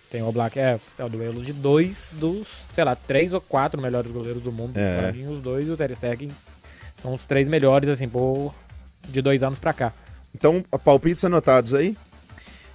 Tem 0.09 0.21
o 0.21 0.31
Black, 0.31 0.57
é, 0.59 0.79
é 0.97 1.03
o 1.03 1.09
duelo 1.09 1.41
de 1.43 1.51
dois 1.51 2.09
dos, 2.13 2.47
sei 2.73 2.83
lá, 2.85 2.95
três 2.95 3.33
ou 3.33 3.41
quatro 3.41 3.81
melhores 3.81 4.09
goleiros 4.11 4.41
do 4.41 4.51
mundo. 4.51 4.77
É. 4.77 5.11
Mim, 5.11 5.25
os 5.25 5.39
dois 5.39 5.67
e 5.67 5.71
o 5.71 5.75
Ter 5.77 5.93
Stegen 5.95 6.29
são 7.01 7.13
os 7.13 7.25
três 7.25 7.47
melhores, 7.47 7.89
assim, 7.89 8.07
por, 8.07 8.53
de 9.09 9.21
dois 9.21 9.43
anos 9.43 9.59
pra 9.59 9.73
cá. 9.73 9.91
Então, 10.33 10.63
palpites 10.83 11.25
anotados 11.25 11.73
aí. 11.73 11.97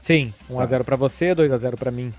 Sim, 0.02 0.34
1x0 0.50 0.78
Tá. 0.78 0.84
pra 0.84 0.96
você, 0.96 1.32
2x0 1.32 1.76
pra 1.78 1.92
mim. 1.92 2.12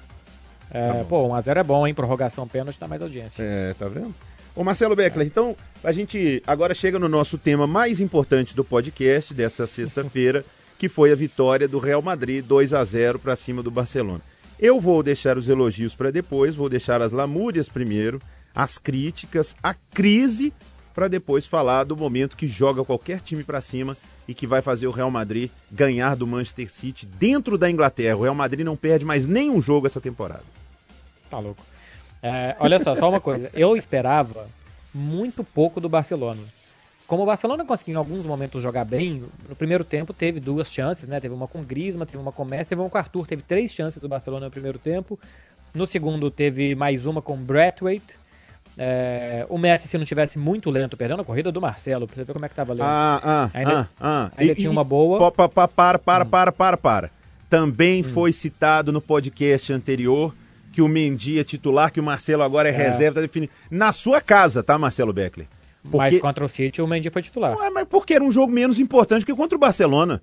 É, 0.71 0.93
Tá 0.93 1.03
pô, 1.03 1.27
1x0 1.27 1.57
é 1.57 1.63
bom, 1.63 1.85
hein? 1.85 1.93
Prorrogação 1.93 2.47
pênalti 2.47 2.79
dá 2.79 2.87
mais 2.87 3.01
audiência. 3.01 3.43
É, 3.43 3.73
tá 3.73 3.89
vendo? 3.89 4.15
Ô 4.55 4.63
Marcelo 4.63 4.95
Beckler, 4.95 5.27
então 5.27 5.53
a 5.83 5.91
gente 5.91 6.41
agora 6.47 6.73
chega 6.73 6.97
no 6.97 7.09
nosso 7.09 7.37
tema 7.37 7.67
mais 7.67 7.99
importante 7.99 8.55
do 8.55 8.63
podcast 8.63 9.33
dessa 9.33 9.67
sexta-feira, 9.67 10.45
que 10.79 10.87
foi 10.87 11.11
a 11.11 11.15
vitória 11.15 11.67
do 11.67 11.77
Real 11.77 12.01
Madrid 12.01 12.45
2 12.45 12.73
a 12.73 12.85
0 12.85 13.19
para 13.19 13.35
cima 13.35 13.61
do 13.61 13.69
Barcelona. 13.69 14.21
Eu 14.57 14.79
vou 14.79 15.03
deixar 15.03 15.37
os 15.37 15.49
elogios 15.49 15.93
para 15.93 16.09
depois, 16.09 16.55
vou 16.55 16.69
deixar 16.69 17.01
as 17.01 17.11
lamúrias 17.11 17.67
primeiro, 17.67 18.21
as 18.55 18.77
críticas, 18.77 19.57
a 19.61 19.73
crise 19.73 20.53
para 20.93 21.07
depois 21.07 21.45
falar 21.45 21.83
do 21.83 21.97
momento 21.97 22.37
que 22.37 22.47
joga 22.47 22.83
qualquer 22.83 23.19
time 23.19 23.43
para 23.43 23.61
cima 23.61 23.97
e 24.27 24.33
que 24.33 24.47
vai 24.47 24.61
fazer 24.61 24.87
o 24.87 24.91
Real 24.91 25.11
Madrid 25.11 25.49
ganhar 25.71 26.15
do 26.15 26.27
Manchester 26.27 26.71
City 26.71 27.05
dentro 27.05 27.57
da 27.57 27.69
Inglaterra. 27.69 28.17
O 28.17 28.23
Real 28.23 28.35
Madrid 28.35 28.65
não 28.65 28.77
perde 28.77 29.05
mais 29.05 29.27
nenhum 29.27 29.61
jogo 29.61 29.87
essa 29.87 29.99
temporada. 29.99 30.43
Tá 31.29 31.39
louco. 31.39 31.63
É, 32.21 32.55
olha 32.59 32.81
só, 32.81 32.95
só 32.95 33.09
uma 33.09 33.19
coisa. 33.19 33.49
Eu 33.53 33.75
esperava 33.75 34.47
muito 34.93 35.43
pouco 35.43 35.81
do 35.81 35.89
Barcelona. 35.89 36.41
Como 37.05 37.23
o 37.23 37.25
Barcelona 37.25 37.65
conseguiu 37.65 37.95
em 37.95 37.97
alguns 37.97 38.25
momentos 38.25 38.63
jogar 38.63 38.85
bem, 38.85 39.23
no 39.49 39.55
primeiro 39.55 39.83
tempo 39.83 40.13
teve 40.13 40.39
duas 40.39 40.71
chances, 40.71 41.07
né? 41.07 41.19
Teve 41.19 41.33
uma 41.33 41.47
com 41.47 41.61
Griezmann, 41.61 42.05
teve 42.05 42.17
uma 42.17 42.31
com 42.31 42.45
Messi, 42.45 42.69
teve 42.69 42.81
uma 42.81 42.89
com 42.89 42.97
Arthur. 42.97 43.27
Teve 43.27 43.41
três 43.41 43.71
chances 43.71 44.01
do 44.01 44.07
Barcelona 44.07 44.45
no 44.45 44.51
primeiro 44.51 44.79
tempo. 44.79 45.19
No 45.73 45.85
segundo 45.85 46.31
teve 46.31 46.75
mais 46.75 47.05
uma 47.05 47.21
com 47.21 47.35
Braithwaite. 47.35 48.22
É, 48.77 49.45
o 49.49 49.57
Messi, 49.57 49.87
se 49.87 49.97
não 49.97 50.05
tivesse 50.05 50.37
muito 50.39 50.69
lento, 50.69 50.97
perdendo 50.97 51.21
a 51.21 51.25
corrida 51.25 51.51
do 51.51 51.61
Marcelo, 51.61 52.07
pra 52.07 52.15
você 52.15 52.23
ver 52.23 52.33
como 52.33 52.45
é 52.45 52.49
que 52.49 52.55
tava 52.55 52.73
lento. 52.73 52.83
Ah, 52.85 53.21
ah, 53.23 53.49
Ainda- 53.53 53.79
ah, 53.81 53.87
ah. 53.99 54.31
ainda 54.35 54.55
tinha 54.55 54.71
uma 54.71 54.83
boa. 54.83 55.17
Hum. 55.17 55.31
Pa, 55.31 55.47
pa, 55.47 55.49
pa, 55.49 55.67
para, 55.67 55.99
para, 55.99 56.25
para, 56.25 56.51
para, 56.51 56.77
para. 56.77 57.11
Também 57.49 58.01
foi 58.01 58.33
citado 58.33 58.91
no 58.91 58.99
podcast 58.99 59.71
anterior 59.71 60.33
que 60.71 60.81
o 60.81 60.87
Mendy 60.87 61.37
é 61.39 61.43
titular, 61.43 61.91
que 61.91 61.99
o 61.99 62.03
Marcelo 62.03 62.41
agora 62.41 62.67
é, 62.67 62.71
reserva, 62.71 63.15
tá 63.15 63.21
definido. 63.21 63.53
Na 63.69 63.91
sua 63.93 64.19
casa, 64.19 64.63
tá, 64.63 64.77
Marcelo 64.77 65.13
Beckler? 65.13 65.45
Porque... 65.83 65.97
Mas 65.97 66.19
contra 66.19 66.43
o 66.43 66.49
City, 66.49 66.81
o 66.81 66.87
Mendy 66.87 67.11
foi 67.11 67.21
titular. 67.21 67.55
Ué, 67.55 67.69
mas 67.69 67.87
porque 67.87 68.15
era 68.15 68.23
um 68.23 68.31
jogo 68.31 68.51
menos 68.51 68.79
importante 68.79 69.23
que 69.23 69.35
contra 69.35 69.55
o 69.55 69.59
Barcelona. 69.59 70.19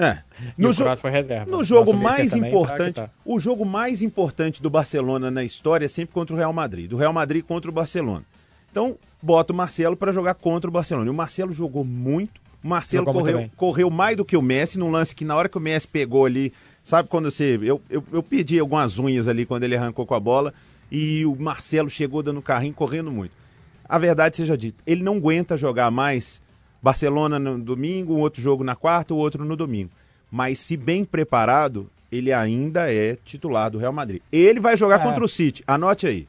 É. 0.00 0.18
O 0.58 0.74
Kroos 0.74 1.00
foi 1.00 1.10
reserva. 1.10 1.50
No 1.50 1.62
jogo 1.62 1.92
Nosso 1.92 2.02
mais 2.02 2.30
também, 2.30 2.48
importante, 2.48 2.94
tá 2.94 3.08
tá. 3.08 3.10
o 3.24 3.38
jogo 3.38 3.66
mais 3.66 4.00
importante 4.00 4.62
do 4.62 4.70
Barcelona 4.70 5.30
na 5.30 5.44
história 5.44 5.84
é 5.84 5.88
sempre 5.88 6.14
contra 6.14 6.34
o 6.34 6.38
Real 6.38 6.52
Madrid, 6.52 6.88
do 6.88 6.96
Real 6.96 7.12
Madrid 7.12 7.44
contra 7.44 7.70
o 7.70 7.74
Barcelona. 7.74 8.24
Então, 8.70 8.96
bota 9.22 9.52
o 9.52 9.56
Marcelo 9.56 9.96
para 9.96 10.12
jogar 10.12 10.34
contra 10.34 10.70
o 10.70 10.72
Barcelona. 10.72 11.06
E 11.06 11.10
o 11.10 11.14
Marcelo 11.14 11.52
jogou 11.52 11.84
muito. 11.84 12.40
O 12.62 12.68
Marcelo 12.68 13.06
Jogou 13.06 13.22
correu, 13.22 13.50
correu 13.56 13.90
mais 13.90 14.16
do 14.16 14.24
que 14.24 14.36
o 14.36 14.42
Messi 14.42 14.78
num 14.78 14.90
lance 14.90 15.14
que 15.14 15.24
na 15.24 15.34
hora 15.34 15.48
que 15.48 15.56
o 15.56 15.60
Messi 15.60 15.88
pegou 15.88 16.26
ali, 16.26 16.52
sabe 16.82 17.08
quando 17.08 17.30
você, 17.30 17.58
eu, 17.62 17.80
eu, 17.88 18.04
eu 18.12 18.22
pedi 18.22 18.58
algumas 18.58 18.98
unhas 18.98 19.28
ali 19.28 19.46
quando 19.46 19.64
ele 19.64 19.76
arrancou 19.76 20.06
com 20.06 20.14
a 20.14 20.20
bola 20.20 20.52
e 20.90 21.24
o 21.24 21.34
Marcelo 21.36 21.88
chegou 21.88 22.22
dando 22.22 22.42
carrinho 22.42 22.74
correndo 22.74 23.10
muito. 23.10 23.32
A 23.88 23.98
verdade 23.98 24.36
seja 24.36 24.58
dita, 24.58 24.82
ele 24.86 25.02
não 25.02 25.16
aguenta 25.16 25.56
jogar 25.56 25.90
mais 25.90 26.42
Barcelona 26.82 27.38
no 27.38 27.58
domingo, 27.58 28.14
um 28.14 28.20
outro 28.20 28.40
jogo 28.42 28.64
na 28.64 28.74
quarta, 28.74 29.12
o 29.14 29.16
outro 29.16 29.44
no 29.44 29.56
domingo. 29.56 29.90
Mas 30.30 30.58
se 30.58 30.76
bem 30.76 31.04
preparado, 31.04 31.90
ele 32.10 32.32
ainda 32.32 32.92
é 32.92 33.16
titular 33.24 33.70
do 33.70 33.78
Real 33.78 33.92
Madrid. 33.92 34.22
Ele 34.32 34.60
vai 34.60 34.76
jogar 34.76 35.00
É. 35.00 35.02
contra 35.02 35.24
o 35.24 35.28
City. 35.28 35.62
Anote 35.66 36.06
aí. 36.06 36.26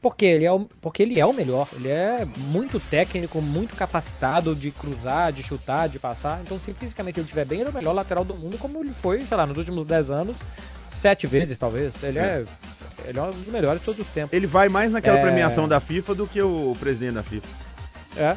Porque 0.00 0.24
ele, 0.24 0.44
é 0.44 0.52
o, 0.52 0.60
porque 0.80 1.02
ele 1.02 1.18
é 1.18 1.26
o 1.26 1.32
melhor. 1.32 1.68
Ele 1.72 1.88
é 1.88 2.24
muito 2.48 2.78
técnico, 2.78 3.40
muito 3.42 3.74
capacitado 3.74 4.54
de 4.54 4.70
cruzar, 4.70 5.32
de 5.32 5.42
chutar, 5.42 5.88
de 5.88 5.98
passar. 5.98 6.40
Então, 6.42 6.60
se 6.60 6.72
fisicamente 6.74 7.18
ele 7.18 7.24
estiver 7.24 7.44
bem, 7.44 7.60
ele 7.60 7.68
é 7.68 7.70
o 7.72 7.74
melhor 7.74 7.92
lateral 7.92 8.24
do 8.24 8.36
mundo, 8.36 8.56
como 8.58 8.78
ele 8.78 8.92
foi, 9.02 9.22
sei 9.22 9.36
lá, 9.36 9.46
nos 9.46 9.56
últimos 9.58 9.84
10 9.86 10.10
anos, 10.10 10.36
sete 10.92 11.26
vezes, 11.26 11.58
talvez. 11.58 11.94
Ele 12.04 12.18
é, 12.20 12.44
ele 13.06 13.18
é 13.18 13.22
um 13.22 13.30
dos 13.30 13.46
melhores 13.48 13.80
de 13.80 13.84
todos 13.86 14.00
os 14.06 14.12
tempos. 14.12 14.32
Ele 14.32 14.46
vai 14.46 14.68
mais 14.68 14.92
naquela 14.92 15.18
É. 15.18 15.22
premiação 15.22 15.66
da 15.66 15.80
FIFA 15.80 16.14
do 16.14 16.26
que 16.26 16.40
o 16.40 16.76
presidente 16.78 17.14
da 17.14 17.22
FIFA. 17.24 17.48
É. 18.16 18.36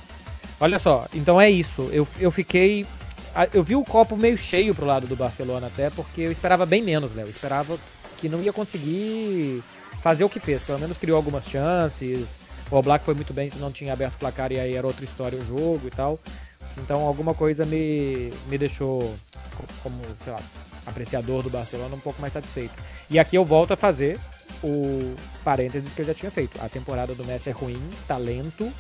Olha 0.60 0.78
só, 0.80 1.06
então 1.14 1.40
é 1.40 1.50
isso. 1.50 1.90
Eu, 1.92 2.08
eu 2.20 2.32
fiquei. 2.32 2.86
Eu 3.54 3.64
vi 3.64 3.76
o 3.76 3.84
copo 3.86 4.18
meio 4.18 4.38
cheio 4.38 4.74
pro 4.76 4.86
lado 4.86 5.08
do 5.08 5.16
Barcelona 5.16 5.68
até, 5.68 5.90
porque 5.90 6.22
eu 6.22 6.32
esperava 6.32 6.66
bem 6.66 6.82
menos, 6.82 7.16
Léo. 7.16 7.28
Eu 7.28 7.30
esperava 7.30 7.78
que 8.18 8.28
não 8.28 8.42
ia 8.42 8.52
conseguir 8.52 9.64
fazer 10.02 10.24
o 10.24 10.30
que 10.30 10.40
fez. 10.40 10.62
Pelo 10.64 10.80
menos 10.80 10.98
criou 10.98 11.16
algumas 11.16 11.46
chances. 11.48 12.26
O 12.70 12.82
Black 12.82 13.06
foi 13.06 13.14
muito 13.14 13.34
bem, 13.34 13.50
se 13.50 13.58
não 13.58 13.72
tinha 13.72 13.94
aberto 13.94 14.16
o 14.16 14.20
placar 14.20 14.52
e 14.52 14.60
aí 14.60 14.76
era 14.76 14.86
outra 14.86 15.04
história 15.06 15.40
o 15.40 15.46
jogo 15.46 15.82
e 15.88 15.90
tal. 15.90 16.20
Então 16.78 17.02
alguma 17.02 17.34
coisa 17.34 17.66
me, 17.66 18.32
me 18.48 18.58
deixou, 18.58 19.00
co- 19.58 19.64
como, 19.82 20.02
sei 20.24 20.34
lá, 20.34 20.40
apreciador 20.86 21.42
do 21.42 21.50
Barcelona, 21.50 21.96
um 21.96 22.00
pouco 22.00 22.22
mais 22.22 22.34
satisfeito. 22.34 22.74
E 23.10 23.18
aqui 23.18 23.36
eu 23.36 23.44
volto 23.46 23.72
a 23.74 23.78
fazer 23.78 24.20
o 24.64 25.16
parênteses 25.44 25.92
que 25.94 26.02
eu 26.02 26.06
já 26.06 26.14
tinha 26.14 26.32
feito. 26.32 26.60
A 26.64 26.70
temporada 26.70 27.16
do 27.16 27.26
Messi 27.26 27.50
é 27.50 27.52
ruim, 27.54 27.82
tá 28.08 28.18
lento, 28.18 28.72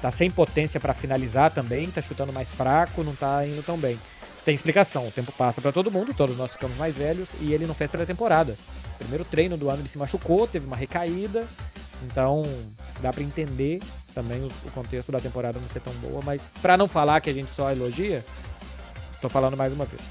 tá 0.00 0.10
sem 0.10 0.30
potência 0.30 0.78
pra 0.78 0.94
finalizar 0.94 1.50
também, 1.50 1.90
tá 1.90 2.00
chutando 2.00 2.32
mais 2.32 2.48
fraco, 2.48 3.02
não 3.02 3.14
tá 3.14 3.46
indo 3.46 3.62
tão 3.62 3.76
bem. 3.76 3.98
Tem 4.44 4.54
explicação, 4.54 5.06
o 5.06 5.10
tempo 5.10 5.32
passa 5.32 5.60
pra 5.60 5.72
todo 5.72 5.90
mundo, 5.90 6.14
todos 6.14 6.36
nós 6.36 6.52
ficamos 6.52 6.76
mais 6.76 6.96
velhos 6.96 7.28
e 7.40 7.52
ele 7.52 7.66
não 7.66 7.74
fez 7.74 7.90
pré-temporada. 7.90 8.56
Primeiro 8.98 9.24
treino 9.24 9.56
do 9.56 9.68
ano 9.68 9.82
ele 9.82 9.88
se 9.88 9.98
machucou, 9.98 10.46
teve 10.46 10.66
uma 10.66 10.76
recaída, 10.76 11.46
então 12.02 12.42
dá 13.00 13.12
pra 13.12 13.22
entender 13.22 13.80
também 14.14 14.42
o, 14.44 14.70
contexto 14.70 15.12
da 15.12 15.20
temporada 15.20 15.58
não 15.60 15.68
ser 15.68 15.80
tão 15.80 15.92
boa, 15.94 16.20
mas 16.24 16.40
pra 16.62 16.76
não 16.76 16.88
falar 16.88 17.20
que 17.20 17.30
a 17.30 17.32
gente 17.32 17.52
só 17.52 17.70
elogia, 17.70 18.24
tô 19.20 19.28
falando 19.28 19.56
mais 19.56 19.72
uma 19.72 19.84
vez. 19.84 20.02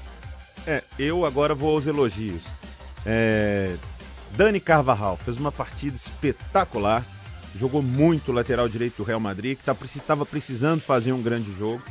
É, 0.66 0.82
eu 0.98 1.24
agora 1.24 1.54
vou 1.54 1.72
aos 1.72 1.86
elogios. 1.86 2.42
É, 3.04 3.74
Dani 4.32 4.60
Carvajal 4.60 5.16
fez 5.16 5.36
uma 5.36 5.50
partida 5.50 5.96
espetacular. 5.96 7.04
Jogou 7.56 7.82
muito 7.82 8.30
o 8.30 8.34
lateral 8.34 8.68
direito 8.68 8.96
do 8.98 9.02
Real 9.04 9.20
Madrid, 9.20 9.56
que 9.58 9.70
estava 9.98 10.24
precisando 10.26 10.80
fazer 10.80 11.12
um 11.12 11.22
grande 11.22 11.52
jogo. 11.52 11.82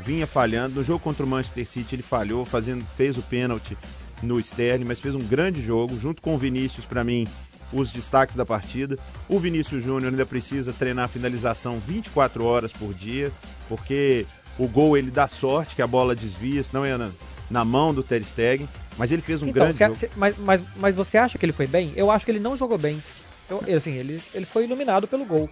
Vinha 0.00 0.26
falhando. 0.26 0.76
No 0.76 0.84
jogo 0.84 1.00
contra 1.00 1.24
o 1.24 1.28
Manchester 1.28 1.66
City 1.66 1.94
ele 1.94 2.02
falhou, 2.02 2.44
fazendo, 2.44 2.84
fez 2.96 3.16
o 3.16 3.22
pênalti 3.22 3.76
no 4.22 4.38
Sterling, 4.38 4.84
mas 4.84 5.00
fez 5.00 5.14
um 5.14 5.20
grande 5.20 5.62
jogo. 5.62 5.98
Junto 5.98 6.20
com 6.22 6.34
o 6.34 6.38
Vinícius, 6.38 6.84
para 6.84 7.02
mim, 7.02 7.26
os 7.72 7.90
destaques 7.90 8.36
da 8.36 8.44
partida. 8.44 8.96
O 9.28 9.38
Vinícius 9.40 9.82
Júnior 9.82 10.10
ainda 10.12 10.26
precisa 10.26 10.72
treinar 10.72 11.06
a 11.06 11.08
finalização 11.08 11.80
24 11.80 12.44
horas 12.44 12.72
por 12.72 12.92
dia, 12.94 13.32
porque 13.68 14.26
o 14.58 14.68
gol 14.68 14.96
ele 14.96 15.10
dá 15.10 15.26
sorte, 15.26 15.74
que 15.74 15.82
a 15.82 15.86
bola 15.86 16.14
desvia, 16.14 16.62
senão 16.62 16.84
é 16.84 16.96
na, 16.96 17.10
na 17.50 17.64
mão 17.64 17.92
do 17.92 18.02
Ter 18.02 18.22
Stegen. 18.22 18.68
Mas 18.98 19.10
ele 19.12 19.20
fez 19.22 19.42
um 19.42 19.48
Então, 19.48 19.62
grande 19.64 19.76
cê- 19.78 19.84
jogo. 19.84 19.96
cê- 19.98 20.10
mas, 20.16 20.36
mas, 20.38 20.60
mas 20.76 20.94
você 20.94 21.18
acha 21.18 21.36
que 21.36 21.44
ele 21.44 21.52
foi 21.52 21.66
bem? 21.66 21.92
Eu 21.96 22.10
acho 22.10 22.24
que 22.24 22.30
ele 22.30 22.40
não 22.40 22.56
jogou 22.56 22.78
bem. 22.78 23.02
Eu, 23.48 23.62
assim, 23.76 23.92
ele, 23.92 24.22
ele 24.34 24.44
foi 24.46 24.64
iluminado 24.64 25.06
pelo 25.06 25.24
gol. 25.24 25.48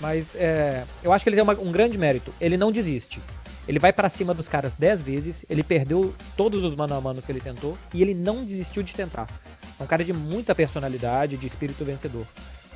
Mas 0.00 0.34
é, 0.34 0.84
eu 1.02 1.12
acho 1.12 1.24
que 1.24 1.28
ele 1.30 1.36
tem 1.36 1.42
uma- 1.42 1.54
um 1.58 1.72
grande 1.72 1.96
mérito. 1.96 2.32
Ele 2.40 2.56
não 2.56 2.70
desiste. 2.70 3.20
Ele 3.66 3.78
vai 3.78 3.92
pra 3.92 4.08
cima 4.08 4.32
dos 4.32 4.46
caras 4.46 4.72
10 4.78 5.00
vezes, 5.02 5.44
ele 5.50 5.62
perdeu 5.64 6.14
todos 6.36 6.62
os 6.62 6.76
mano 6.76 6.94
a 6.94 7.00
mano 7.00 7.20
que 7.20 7.32
ele 7.32 7.40
tentou 7.40 7.76
e 7.92 8.00
ele 8.00 8.14
não 8.14 8.44
desistiu 8.44 8.82
de 8.82 8.92
tentar. 8.94 9.26
É 9.78 9.82
um 9.82 9.86
cara 9.86 10.04
de 10.04 10.12
muita 10.12 10.54
personalidade, 10.54 11.36
de 11.36 11.46
espírito 11.46 11.84
vencedor. 11.84 12.24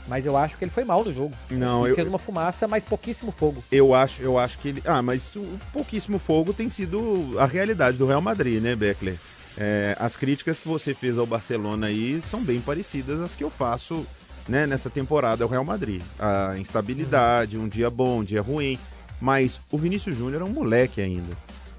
Mas 0.08 0.26
eu 0.26 0.36
acho 0.36 0.56
que 0.56 0.64
ele 0.64 0.70
foi 0.72 0.82
mal 0.82 1.04
no 1.04 1.12
jogo. 1.12 1.32
Não, 1.50 1.82
ele 1.84 1.92
eu- 1.92 1.94
fez 1.94 2.08
uma 2.08 2.18
fumaça, 2.18 2.66
mas 2.66 2.82
pouquíssimo 2.82 3.30
fogo. 3.30 3.62
Eu 3.70 3.94
acho, 3.94 4.20
eu 4.22 4.36
acho 4.38 4.58
que 4.58 4.68
ele. 4.68 4.82
Ah, 4.84 5.00
mas 5.00 5.36
o 5.36 5.46
pouquíssimo 5.72 6.18
fogo 6.18 6.52
tem 6.52 6.68
sido 6.68 7.36
a 7.38 7.46
realidade 7.46 7.96
do 7.96 8.06
Real 8.06 8.20
Madrid, 8.20 8.60
né, 8.60 8.74
Beckler? 8.74 9.16
É, 9.56 9.94
as 10.00 10.16
críticas 10.16 10.58
que 10.58 10.66
você 10.66 10.94
fez 10.94 11.18
ao 11.18 11.26
Barcelona 11.26 11.86
aí 11.88 12.20
são 12.20 12.42
bem 12.42 12.60
parecidas 12.60 13.20
às 13.20 13.36
que 13.36 13.44
eu 13.44 13.50
faço 13.50 14.04
né, 14.50 14.66
nessa 14.66 14.90
temporada 14.90 15.44
ao 15.44 15.48
Real 15.48 15.64
Madrid. 15.64 16.02
A 16.18 16.58
instabilidade, 16.58 17.56
um 17.56 17.68
dia 17.68 17.88
bom, 17.88 18.18
um 18.18 18.24
dia 18.24 18.42
ruim. 18.42 18.76
Mas 19.20 19.60
o 19.70 19.78
Vinícius 19.78 20.16
Júnior 20.16 20.42
é 20.42 20.44
um 20.44 20.48
moleque 20.50 21.00
ainda. 21.00 21.36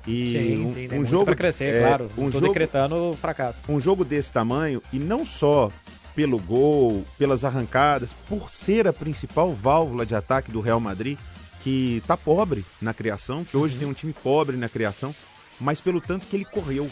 E 0.07 0.31
sim, 0.31 0.65
um, 0.65 0.73
sim, 0.73 0.89
um 0.99 1.05
jogo 1.05 1.25
pra 1.25 1.35
crescer, 1.35 1.75
é, 1.75 1.79
claro. 1.81 2.07
um 2.17 2.23
não 2.23 2.31
tô 2.31 2.39
jogo, 2.39 2.47
decretando 2.53 3.15
fracasso. 3.19 3.59
um 3.69 3.79
jogo 3.79 4.03
desse 4.03 4.31
tamanho 4.33 4.81
e 4.91 4.97
não 4.97 5.25
só 5.25 5.69
pelo 6.15 6.39
gol, 6.39 7.05
pelas 7.19 7.45
arrancadas, 7.45 8.13
por 8.27 8.49
ser 8.49 8.87
a 8.87 8.93
principal 8.93 9.53
válvula 9.53 10.05
de 10.05 10.15
ataque 10.15 10.51
do 10.51 10.59
Real 10.61 10.79
Madrid, 10.79 11.17
que 11.61 12.01
tá 12.07 12.17
pobre 12.17 12.65
na 12.81 12.93
criação, 12.93 13.43
que 13.43 13.55
Uhum. 13.55 13.63
hoje 13.63 13.77
tem 13.77 13.87
um 13.87 13.93
time 13.93 14.13
pobre 14.13 14.57
na 14.57 14.67
criação, 14.67 15.13
mas 15.59 15.79
pelo 15.79 16.01
tanto 16.01 16.25
que 16.25 16.35
ele 16.35 16.45
correu, 16.45 16.89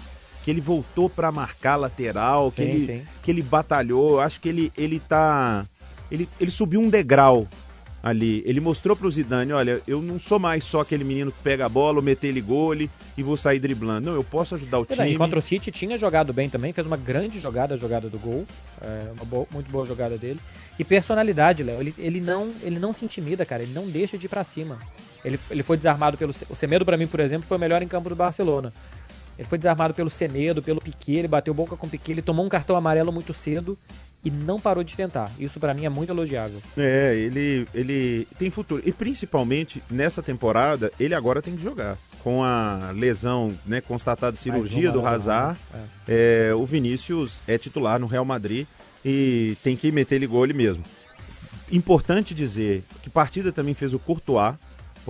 que 0.49 0.53
ele 0.53 0.62
voltou 0.62 1.07
para 1.07 1.31
marcar 1.31 1.75
lateral, 1.75 2.49
que 2.49 2.63
Sim, 2.63 2.69
ele 2.71 2.85
sim. 2.88 3.01
que 3.21 3.29
ele 3.29 3.43
batalhou, 3.43 4.13
eu 4.13 4.19
acho 4.19 4.41
que 4.41 4.49
ele 4.49 4.73
ele 4.75 4.99
tá 4.99 5.63
ele, 6.12 6.27
ele 6.41 6.49
subiu 6.49 6.81
um 6.81 6.89
degrau 6.89 7.47
ali. 8.01 8.41
Ele 8.47 8.59
mostrou 8.59 8.95
pro 8.95 9.12
Zidane, 9.12 9.51
olha, 9.53 9.79
eu 9.88 10.01
não 10.01 10.19
sou 10.19 10.39
mais 10.39 10.63
só 10.63 10.79
aquele 10.79 11.03
menino 11.03 11.31
que 11.31 11.38
pega 11.43 11.67
a 11.67 11.69
bola, 11.69 12.01
meter 12.01 12.29
ele 12.29 12.41
gole 12.41 12.89
e 13.15 13.21
vou 13.21 13.38
sair 13.38 13.59
driblando. 13.59 14.07
Não, 14.09 14.15
eu 14.15 14.23
posso 14.23 14.55
ajudar 14.55 14.79
o 14.79 14.85
daí, 14.88 15.09
time. 15.09 15.17
contra 15.19 15.38
o 15.38 15.41
City 15.41 15.71
tinha 15.71 15.99
jogado 15.99 16.33
bem 16.33 16.49
também, 16.49 16.73
fez 16.73 16.88
uma 16.88 16.97
grande 16.97 17.39
jogada, 17.39 17.75
a 17.75 17.77
jogada 17.77 18.09
do 18.09 18.17
gol. 18.17 18.47
É, 18.81 19.12
uma 19.17 19.25
boa- 19.25 19.45
muito 19.51 19.69
boa 19.69 19.85
jogada 19.85 20.17
dele. 20.17 20.39
E 20.79 20.83
personalidade, 20.83 21.62
Léo. 21.62 21.79
Ele, 21.79 21.93
ele, 21.99 22.21
não, 22.21 22.51
ele 22.63 22.79
não 22.79 22.91
se 22.91 23.05
intimida, 23.05 23.45
cara. 23.45 23.62
Ele 23.62 23.73
não 23.73 23.88
deixa 23.88 24.17
de 24.17 24.25
ir 24.25 24.29
pra 24.29 24.43
cima. 24.43 24.79
Ele, 25.23 25.38
ele 25.51 25.62
foi 25.62 25.75
desarmado 25.77 26.17
pelo. 26.17 26.33
O 26.49 26.55
Semedo, 26.55 26.85
pra 26.85 26.95
mim, 26.97 27.05
por 27.05 27.19
exemplo, 27.19 27.45
foi 27.47 27.57
o 27.57 27.59
melhor 27.59 27.83
em 27.83 27.88
campo 27.88 28.07
do 28.09 28.15
Barcelona. 28.15 28.73
Ele 29.39 29.47
foi 29.47 29.58
desarmado 29.58 29.93
pelo 29.93 30.10
Semedo, 30.10 30.62
pelo 30.62 30.82
Piquet, 30.82 31.19
ele 31.19 31.28
bateu 31.30 31.54
boca 31.54 31.78
com 31.78 31.88
o 31.88 31.89
Piquet, 31.89 32.12
ele 32.12 32.21
tomou 32.21 32.45
um 32.45 32.49
cartão 32.49 32.75
amarelo 32.75 33.10
muito 33.10 33.34
cedo 33.34 33.78
e 34.21 34.30
não 34.30 34.60
parou 34.60 34.84
de 34.84 34.93
tentar. 34.97 35.32
Isso 35.39 35.62
pra 35.62 35.73
mim 35.73 35.86
é 35.86 35.89
muito 35.89 36.10
elogiável. 36.10 36.62
É, 36.78 37.15
ele, 37.15 37.65
ele 37.73 38.28
tem 38.38 38.52
futuro. 38.52 38.84
E 38.86 38.91
principalmente 38.91 39.82
nessa 39.89 40.21
temporada, 40.21 40.91
ele 40.99 41.15
agora 41.15 41.41
tem 41.41 41.56
que 41.56 41.63
jogar. 41.63 41.97
Com 42.21 42.43
a 42.43 42.91
lesão, 42.93 43.49
né, 43.65 43.80
constatada 43.80 44.36
cirurgia 44.36 44.91
do 44.91 45.06
Hazard, 45.06 45.58
né? 45.73 45.88
é, 46.06 46.52
o 46.54 46.65
Vinícius 46.65 47.41
é 47.47 47.58
titular 47.58 47.97
no 47.97 48.08
Real 48.08 48.25
Madrid 48.25 48.67
e 49.06 49.56
tem 49.63 49.78
que 49.78 49.89
meter 49.89 50.15
ele 50.15 50.28
gol 50.28 50.43
ele 50.43 50.54
mesmo. 50.54 50.84
Importante 51.71 52.34
dizer 52.34 52.84
que 53.02 53.10
partida 53.10 53.54
também 53.54 53.73
fez 53.73 53.93
o 53.93 53.99
Courtois, 53.99 54.56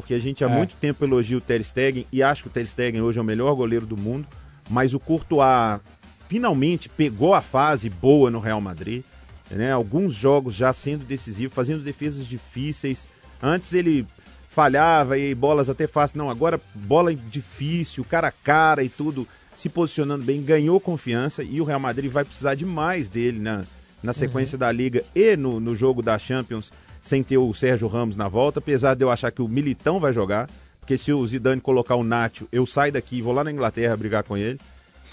porque 0.02 0.14
a 0.14 0.20
gente 0.20 0.44
há 0.44 0.50
É. 0.50 0.56
muito 0.56 0.76
tempo 0.76 1.04
elogia 1.06 1.38
o 1.38 1.42
Ter 1.42 1.64
Stegen 1.64 2.06
e 2.12 2.22
acho 2.24 2.44
que 2.44 2.48
o 2.50 2.52
Ter 2.52 2.66
Stegen 2.68 3.02
hoje 3.02 3.18
é 3.20 3.22
o 3.22 3.26
melhor 3.26 3.54
goleiro 3.56 3.86
do 3.86 3.98
mundo, 3.98 4.28
mas 4.70 4.94
o 4.94 5.00
Courtois 5.00 5.80
finalmente 6.28 6.88
pegou 6.90 7.34
a 7.34 7.42
fase 7.42 7.90
boa 7.90 8.30
no 8.30 8.40
Real 8.40 8.62
Madrid, 8.62 9.04
né? 9.50 9.72
Alguns 9.72 10.14
jogos 10.14 10.54
já 10.54 10.72
sendo 10.74 11.04
decisivo, 11.06 11.54
fazendo 11.54 11.84
defesas 11.84 12.26
difíceis. 12.28 13.08
Antes 13.42 13.74
ele 13.74 14.06
falhava 14.50 15.18
e 15.18 15.34
bolas 15.34 15.70
até 15.70 15.88
fáceis, 15.88 16.16
não, 16.16 16.30
agora 16.30 16.60
bola 16.74 17.14
difícil, 17.16 18.04
cara 18.04 18.28
a 18.28 18.32
cara 18.32 18.84
e 18.84 18.90
tudo, 18.90 19.28
se 19.56 19.70
posicionando 19.70 20.24
bem, 20.24 20.42
ganhou 20.42 20.80
confiança 20.80 21.44
e 21.44 21.60
o 21.62 21.64
Real 21.64 21.80
Madrid 21.80 22.12
vai 22.12 22.24
precisar 22.26 22.56
demais 22.56 23.10
dele 23.10 23.40
na, 23.40 23.64
na 24.04 24.14
sequência 24.14 24.58
da 24.58 24.72
Liga 24.72 25.04
e 25.16 25.36
no, 25.36 25.60
no 25.60 25.76
jogo 25.76 26.02
da 26.02 26.18
Champions, 26.20 26.72
sem 27.02 27.24
ter 27.24 27.38
o 27.38 27.54
Sérgio 27.54 27.88
Ramos 27.88 28.16
na 28.16 28.28
volta, 28.28 28.60
apesar 28.60 28.96
de 28.96 29.04
eu 29.04 29.10
achar 29.10 29.32
que 29.32 29.42
o 29.42 29.48
Militão 29.48 30.00
vai 30.00 30.14
jogar, 30.14 30.50
porque 30.80 30.98
se 30.98 31.14
o 31.14 31.26
Zidane 31.26 31.62
colocar 31.62 31.96
o 31.96 32.04
Nacho, 32.04 32.48
eu 32.52 32.66
saio 32.66 32.92
daqui 32.92 33.18
e 33.18 33.22
vou 33.22 33.34
lá 33.34 33.44
na 33.44 33.52
Inglaterra 33.52 33.96
brigar 33.96 34.24
com 34.24 34.36
ele. 34.36 34.60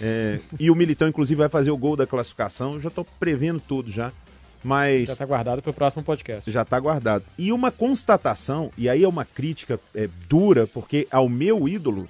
É, 0.01 0.41
e 0.59 0.71
o 0.71 0.75
Militão, 0.75 1.09
inclusive, 1.09 1.39
vai 1.39 1.49
fazer 1.49 1.71
o 1.71 1.77
gol 1.77 1.97
da 1.97 2.07
classificação. 2.07 2.75
Eu 2.75 2.81
já 2.81 2.91
tô 2.91 3.05
prevendo 3.05 3.61
tudo 3.61 3.91
já. 3.91 4.13
Mas 4.65 5.09
Já 5.09 5.17
tá 5.17 5.27
guardado 5.27 5.63
pro 5.63 5.73
próximo 5.73 6.03
podcast. 6.03 6.51
já 6.51 6.65
tá 6.65 6.81
guardado. 6.81 7.23
E 7.39 7.53
uma 7.53 7.71
constatação, 7.71 8.73
e 8.77 8.89
aí 8.89 9.05
é 9.05 9.09
uma 9.09 9.25
crítica 9.25 9.79
é, 9.95 10.09
dura, 10.29 10.67
porque 10.67 11.07
ao 11.11 11.29
meu 11.29 11.69
ídolo, 11.69 12.09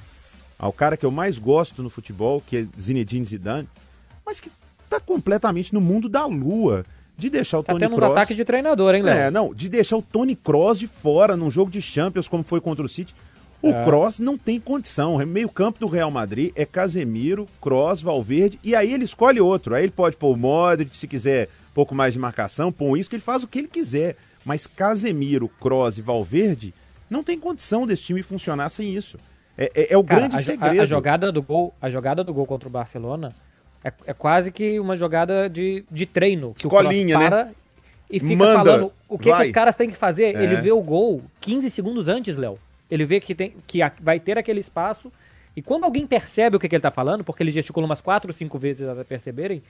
ao 0.58 0.72
cara 0.72 0.96
que 0.96 1.04
eu 1.04 1.10
mais 1.10 1.38
gosto 1.38 1.82
no 1.82 1.90
futebol, 1.90 2.40
que 2.40 2.56
é 2.56 2.66
Zinedine 2.80 3.26
Zidane, 3.26 3.68
mas 4.24 4.40
que 4.40 4.50
tá 4.88 4.98
completamente 4.98 5.74
no 5.74 5.82
mundo 5.82 6.08
da 6.08 6.24
lua, 6.24 6.86
de 7.16 7.30
deixar 7.30 7.58
o 7.60 7.62
Tá 7.62 7.72
Tony 7.72 7.80
tendo 7.84 7.94
uns 7.94 7.98
Kroos... 7.98 8.12
ataques 8.12 8.36
de 8.36 8.44
treinador, 8.44 8.94
hein, 8.94 9.02
Léo? 9.02 9.14
É, 9.16 9.30
não, 9.30 9.54
de 9.54 9.68
deixar 9.68 9.96
o 9.96 10.02
Tony 10.02 10.36
Cross 10.36 10.78
de 10.78 10.86
fora 10.86 11.36
num 11.36 11.50
jogo 11.50 11.70
de 11.70 11.80
Champions, 11.80 12.28
como 12.28 12.42
foi 12.44 12.60
contra 12.60 12.84
o 12.84 12.88
City. 12.88 13.14
O 13.62 13.70
É. 13.70 13.84
Cross 13.84 14.18
não 14.18 14.36
tem 14.36 14.60
condição. 14.60 15.16
O 15.16 15.26
meio 15.26 15.48
campo 15.48 15.80
do 15.80 15.86
Real 15.86 16.10
Madrid 16.10 16.52
é 16.54 16.66
Casemiro, 16.66 17.46
Cross, 17.60 18.02
Valverde, 18.02 18.58
e 18.62 18.76
aí 18.76 18.92
ele 18.92 19.04
escolhe 19.04 19.40
outro. 19.40 19.74
Aí 19.74 19.84
ele 19.84 19.92
pode 19.92 20.14
pôr 20.16 20.34
o 20.34 20.36
Modric, 20.36 20.94
se 20.96 21.08
quiser 21.08 21.48
um 21.70 21.74
pouco 21.74 21.94
mais 21.94 22.12
de 22.12 22.18
marcação, 22.18 22.70
põe 22.70 22.90
o 22.90 22.96
isco, 22.96 23.14
ele 23.14 23.22
faz 23.22 23.42
o 23.42 23.46
que 23.48 23.58
ele 23.60 23.68
quiser. 23.68 24.16
Mas 24.44 24.66
Casemiro, 24.66 25.48
Cross 25.60 25.98
e 25.98 26.02
Valverde 26.02 26.74
não 27.08 27.22
tem 27.24 27.38
condição 27.40 27.86
desse 27.86 28.02
time 28.02 28.22
funcionar 28.22 28.68
sem 28.68 28.94
isso. 28.94 29.16
É, 29.58 29.72
é- 29.74 29.92
é 29.94 29.96
o 29.96 30.04
Cara, 30.04 30.20
grande 30.20 30.36
a, 30.36 30.38
jo- 30.38 30.42
a- 30.42 30.54
segredo. 30.54 30.82
a 30.82 30.86
jogada 30.86 31.32
do 31.32 31.42
gol, 31.42 31.74
a 31.80 31.88
jogada 31.88 32.22
do 32.22 32.32
gol 32.34 32.44
contra 32.46 32.68
o 32.68 32.70
Barcelona 32.70 33.32
é, 33.86 33.92
é 34.06 34.12
quase 34.12 34.50
que 34.50 34.80
uma 34.80 34.96
jogada 34.96 35.48
de, 35.48 35.84
de 35.90 36.06
treino. 36.06 36.52
Que 36.54 36.66
Escolinha, 36.66 37.16
o 37.16 37.20
né? 37.20 37.28
Para 37.28 37.50
e 38.10 38.20
fica 38.20 38.36
Manda, 38.36 38.64
falando 38.64 38.92
o 39.08 39.18
que, 39.18 39.32
que 39.32 39.42
os 39.42 39.50
caras 39.50 39.74
têm 39.76 39.90
que 39.90 39.96
fazer. 39.96 40.36
É. 40.36 40.42
Ele 40.42 40.56
vê 40.56 40.72
o 40.72 40.80
gol 40.80 41.22
15 41.40 41.70
segundos 41.70 42.08
antes, 42.08 42.36
Léo. 42.36 42.58
Ele 42.90 43.04
vê 43.04 43.20
que, 43.20 43.34
tem, 43.34 43.54
que 43.66 43.80
vai 44.00 44.20
ter 44.20 44.38
aquele 44.38 44.60
espaço. 44.60 45.10
E 45.56 45.62
quando 45.62 45.84
alguém 45.84 46.06
percebe 46.06 46.56
o 46.56 46.58
que, 46.58 46.68
que 46.68 46.74
ele 46.74 46.82
tá 46.82 46.90
falando, 46.90 47.24
porque 47.24 47.42
ele 47.42 47.50
gesticula 47.50 47.86
umas 47.86 48.00
4 48.00 48.28
ou 48.28 48.32
5 48.32 48.58
vezes 48.58 48.88
até 48.88 49.02
perceberem, 49.02 49.62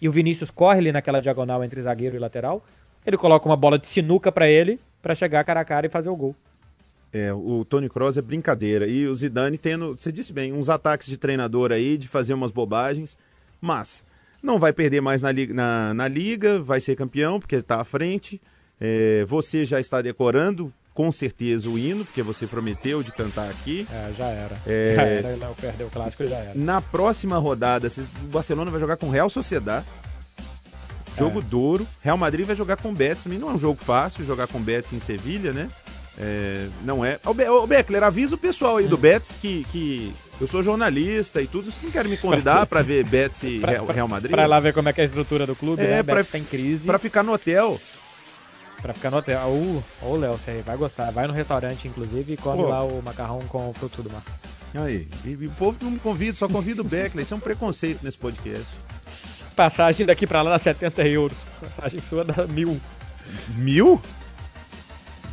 e 0.00 0.08
o 0.08 0.12
Vinícius 0.12 0.50
corre 0.50 0.78
ali 0.78 0.92
naquela 0.92 1.20
diagonal 1.20 1.62
entre 1.64 1.82
zagueiro 1.82 2.16
e 2.16 2.18
lateral, 2.18 2.64
ele 3.04 3.16
coloca 3.16 3.46
uma 3.46 3.56
bola 3.56 3.78
de 3.78 3.88
sinuca 3.88 4.30
pra 4.30 4.48
ele, 4.48 4.78
pra 5.02 5.14
chegar 5.14 5.44
cara 5.44 5.60
a 5.60 5.64
cara 5.64 5.86
e 5.86 5.90
fazer 5.90 6.08
o 6.08 6.16
gol. 6.16 6.34
É, 7.12 7.32
o 7.32 7.64
Tony 7.64 7.90
Kroos 7.90 8.16
é 8.16 8.22
brincadeira. 8.22 8.86
E 8.86 9.06
o 9.06 9.14
Zidane 9.14 9.58
tendo, 9.58 9.96
você 9.98 10.10
disse 10.10 10.32
bem, 10.32 10.52
uns 10.52 10.68
ataques 10.68 11.06
de 11.06 11.18
treinador 11.18 11.72
aí, 11.72 11.98
de 11.98 12.08
fazer 12.08 12.32
umas 12.32 12.50
bobagens. 12.50 13.18
Mas 13.62 14.02
não 14.42 14.58
vai 14.58 14.72
perder 14.72 15.00
mais 15.00 15.22
na 15.22 15.30
liga, 15.32 15.54
na, 15.54 15.94
na 15.94 16.08
liga 16.08 16.60
vai 16.60 16.80
ser 16.80 16.96
campeão, 16.96 17.38
porque 17.40 17.56
está 17.56 17.80
à 17.80 17.84
frente. 17.84 18.38
É, 18.80 19.24
você 19.28 19.64
já 19.64 19.78
está 19.78 20.02
decorando, 20.02 20.72
com 20.92 21.12
certeza, 21.12 21.70
o 21.70 21.78
hino, 21.78 22.04
porque 22.04 22.20
você 22.22 22.46
prometeu 22.48 23.02
de 23.04 23.12
cantar 23.12 23.48
aqui. 23.48 23.86
É, 23.90 24.12
já 24.18 24.26
era. 24.26 24.56
É. 24.66 24.94
Já 24.96 25.02
era, 25.04 25.28
Léo 25.36 25.54
perdeu 25.60 25.86
o 25.86 25.90
clássico, 25.90 26.26
já 26.26 26.36
era. 26.36 26.52
Na 26.56 26.80
próxima 26.80 27.38
rodada, 27.38 27.86
o 27.88 28.26
Barcelona 28.26 28.70
vai 28.72 28.80
jogar 28.80 28.96
com 28.96 29.06
o 29.06 29.10
Real 29.10 29.30
Sociedad. 29.30 29.84
Jogo 31.16 31.38
É. 31.38 31.42
duro. 31.42 31.86
Real 32.02 32.16
Madrid 32.18 32.44
vai 32.44 32.56
jogar 32.56 32.76
com 32.78 32.88
o 32.88 32.92
Betis 32.92 33.22
também. 33.24 33.38
Não 33.38 33.50
é 33.50 33.52
um 33.54 33.58
jogo 33.58 33.82
fácil 33.82 34.24
jogar 34.26 34.48
com 34.48 34.58
o 34.58 34.62
Betis 34.62 34.92
em 34.92 34.98
Sevilha, 34.98 35.52
né? 35.52 35.68
É, 36.18 36.66
não 36.84 37.04
é. 37.04 37.18
Ô, 37.24 37.32
Be 37.32 37.44
Beckler, 37.68 38.02
avisa 38.02 38.34
o 38.34 38.38
pessoal 38.38 38.78
aí 38.78 38.88
do 38.88 38.96
Betis 38.98 39.36
que, 39.40 39.64
que 39.70 40.12
eu 40.40 40.48
sou 40.48 40.62
jornalista 40.62 41.40
e 41.40 41.46
tudo. 41.46 41.70
Vocês 41.70 41.82
não 41.82 41.90
querem 41.90 42.10
me 42.10 42.16
convidar 42.16 42.66
para 42.66 42.82
ver 42.82 43.04
Betis 43.04 43.42
e 43.44 43.58
Real, 43.64 43.86
Real 43.86 44.08
Madrid? 44.08 44.30
Pra 44.32 44.44
ir 44.44 44.46
lá 44.48 44.58
ver 44.60 44.72
como 44.74 44.88
é 44.88 44.92
que 44.92 45.00
é 45.00 45.04
a 45.04 45.06
estrutura 45.06 45.46
do 45.46 45.54
clube, 45.54 45.82
É, 45.82 45.86
né? 45.96 46.02
pra- 46.02 46.16
Betis 46.16 46.32
tá 46.32 46.38
em 46.38 46.44
crise. 46.44 46.84
Pra 46.84 46.98
ficar 46.98 47.22
no 47.22 47.32
hotel. 47.32 47.80
Pra 48.80 48.92
ficar 48.92 49.10
no 49.10 49.18
hotel. 49.18 49.38
Ô, 49.46 49.82
ô 50.02 50.16
Léo, 50.16 50.32
você 50.32 50.62
vai 50.66 50.76
gostar. 50.76 51.10
Vai 51.12 51.26
no 51.28 51.32
restaurante, 51.32 51.86
inclusive, 51.86 52.32
e 52.32 52.36
come 52.36 52.62
Pô. 52.64 52.68
lá 52.68 52.82
o 52.82 53.00
macarrão 53.02 53.38
com 53.48 53.72
fruto 53.74 54.02
do 54.02 54.10
mar. 54.10 54.22
Aí, 54.74 55.06
e, 55.24 55.28
e 55.30 55.46
o 55.46 55.50
povo 55.52 55.76
não 55.82 55.90
me 55.90 55.98
convida, 56.00 56.36
só 56.36 56.48
convida 56.48 56.80
o 56.80 56.84
Beckler. 56.84 57.22
Isso 57.24 57.34
é 57.34 57.36
um 57.36 57.40
preconceito 57.40 58.00
nesse 58.02 58.16
podcast. 58.18 58.66
Passagem 59.54 60.06
daqui 60.06 60.26
pra 60.26 60.42
lá 60.42 60.50
dá 60.50 60.58
70 60.58 61.06
euros. 61.06 61.36
Passagem 61.60 62.00
sua 62.00 62.24
dá 62.24 62.46
mil. 62.46 62.80
Mil? 63.54 64.00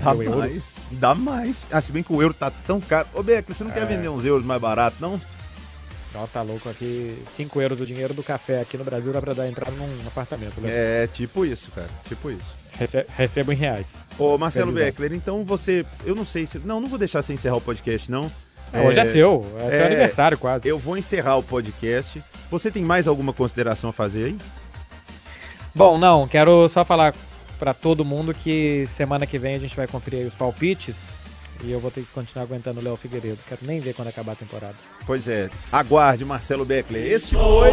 Dá 0.02 0.14
Mil 0.14 0.24
euros? 0.24 0.40
mais. 0.40 0.76
Dá 0.92 1.16
mais. 1.16 1.58
Ah, 1.72 1.82
se 1.82 1.92
bem 1.92 2.02
que 2.04 2.14
o 2.14 2.22
euro 2.22 2.34
tá 2.34 2.50
tão 2.66 2.80
caro. 2.80 3.08
Ô, 3.14 3.22
Beckler, 3.22 3.56
você 3.58 3.64
não 3.64 3.72
quer 3.72 3.84
É. 3.84 3.86
vender 3.86 4.08
uns 4.10 4.24
euros 4.26 4.46
mais 4.46 4.62
baratos, 4.62 5.00
não? 5.00 5.20
Ó, 6.16 6.26
tá 6.28 6.42
louco 6.42 6.68
aqui. 6.70 7.22
5 7.36 7.62
euros 7.62 7.80
o 7.82 7.86
dinheiro 7.86 8.14
do 8.14 8.24
café 8.24 8.62
aqui 8.62 8.78
no 8.78 8.84
Brasil 8.84 9.12
dá 9.14 9.22
pra 9.22 9.34
dar 9.34 9.48
entrar 9.48 9.70
num 9.72 9.88
apartamento. 10.08 10.60
Léo. 10.60 10.72
É, 10.74 11.08
tipo 11.08 11.46
isso, 11.46 11.70
cara. 11.72 11.88
Tipo 12.08 12.32
isso. 12.32 12.56
Rece- 12.78 13.06
recebo 13.16 13.52
em 13.52 13.56
reais. 13.56 13.88
Ô, 14.18 14.38
Marcelo. 14.38 14.72
Beckler, 14.72 15.14
então 15.14 15.44
você. 15.46 15.86
Eu 16.06 16.16
não 16.16 16.26
sei 16.26 16.46
se. 16.48 16.58
Não, 16.60 16.80
não 16.82 16.88
vou 16.90 16.98
deixar 16.98 17.22
você 17.22 17.34
encerrar 17.34 17.58
o 17.58 17.62
podcast, 17.62 18.10
não. 18.10 18.32
É, 18.74 18.82
Hoje 18.82 19.00
é 19.00 19.12
seu. 19.12 19.46
É, 19.58 19.70
seu 19.70 19.70
é, 19.82 19.86
aniversário 19.88 20.38
quase. 20.38 20.68
Eu 20.68 20.80
vou 20.80 20.98
encerrar 20.98 21.36
o 21.38 21.44
podcast. 21.44 22.24
Você 22.50 22.72
tem 22.72 22.84
mais 22.84 23.08
alguma 23.08 23.34
consideração 23.34 23.90
a 23.90 23.94
fazer 23.94 24.26
aí? 24.26 24.38
Bom, 25.76 25.98
não, 25.98 26.28
quero 26.28 26.68
só 26.70 26.84
falar 26.84 27.14
pra 27.60 27.74
todo 27.74 28.06
mundo 28.06 28.34
que 28.34 28.88
semana 28.88 29.28
que 29.28 29.38
vem 29.38 29.56
a 29.56 29.60
gente 29.60 29.76
vai 29.76 29.86
conferir 29.86 30.26
os 30.26 30.34
palpites. 30.34 31.20
E 31.62 31.72
eu 31.72 31.80
vou 31.82 31.92
ter 31.92 32.02
que 32.02 32.08
continuar 32.14 32.46
aguentando 32.46 32.80
o 32.80 32.84
Léo 32.84 32.96
Figueiredo. 32.96 33.38
Quero 33.48 33.60
nem 33.64 33.82
ver 33.82 33.94
quando 33.94 34.08
acabar 34.08 34.32
a 34.32 34.36
temporada. 34.36 34.76
Pois 35.06 35.28
é, 35.28 35.50
aguarde 35.70 36.24
Marcelo 36.24 36.64
Beckler. 36.64 37.06
Este 37.06 37.36
foi 37.36 37.72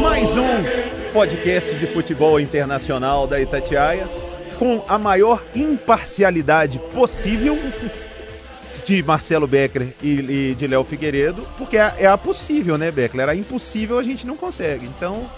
mais 0.00 0.28
um 0.36 1.12
podcast 1.12 1.72
de 1.76 1.86
futebol 1.86 2.40
internacional 2.40 3.28
da 3.28 3.40
Itatiaia, 3.40 4.08
com 4.58 4.84
a 4.88 4.98
maior 4.98 5.40
imparcialidade 5.54 6.80
possível 6.92 7.56
de 8.84 9.02
Marcelo 9.04 9.46
Beckler 9.46 9.94
e, 10.02 10.50
e 10.50 10.54
de 10.56 10.66
Léo 10.66 10.82
Figueiredo, 10.82 11.46
porque 11.56 11.76
é, 11.76 11.94
é 11.98 12.06
a 12.06 12.18
possível, 12.18 12.76
né, 12.76 12.90
Beckler? 12.90 13.28
A 13.28 13.36
impossível 13.36 14.00
a 14.00 14.02
gente 14.02 14.26
não 14.26 14.36
consegue. 14.36 14.84
Então, 14.86 15.30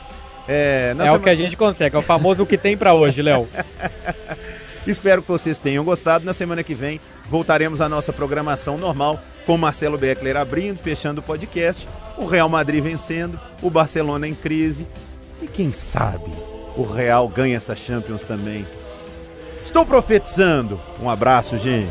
é, 0.53 0.95
é 0.99 1.03
o 1.03 1.05
sema- 1.07 1.19
que 1.21 1.31
a 1.31 1.35
gente 1.35 1.57
consegue, 1.57 1.95
é 1.95 1.99
o 1.99 2.03
famoso 2.03 2.43
o 2.43 2.47
que 2.47 2.59
tem 2.59 2.77
pra 2.77 2.93
hoje, 2.95 3.23
Léo. 3.23 3.49
Espero 4.87 5.23
que 5.23 5.29
vocês 5.29 5.61
tenham 5.61 5.85
gostado. 5.85 6.25
Na 6.25 6.33
semana 6.33 6.63
que 6.65 6.75
vem 6.75 7.01
voltaremos 7.29 7.81
à 7.81 7.89
nossa 7.89 8.13
programação 8.13 8.77
normal, 8.77 9.21
com 9.47 9.57
Marcelo 9.57 9.97
Beckler 9.99 10.37
abrindo, 10.37 10.79
fechando 10.79 11.21
o 11.21 11.23
podcast, 11.23 11.87
o 12.19 12.25
Real 12.27 12.49
Madrid 12.49 12.83
vencendo, 12.83 13.39
o 13.63 13.71
Barcelona 13.71 14.27
em 14.27 14.35
crise 14.35 14.87
e 15.41 15.47
quem 15.47 15.73
sabe 15.73 16.31
o 16.77 16.83
Real 16.83 17.29
ganha 17.29 17.57
essa 17.57 17.77
Champions 17.77 18.25
também. 18.25 18.67
Estou 19.63 19.85
profetizando. 19.85 20.81
Um 21.01 21.09
abraço, 21.11 21.59
gente. 21.59 21.91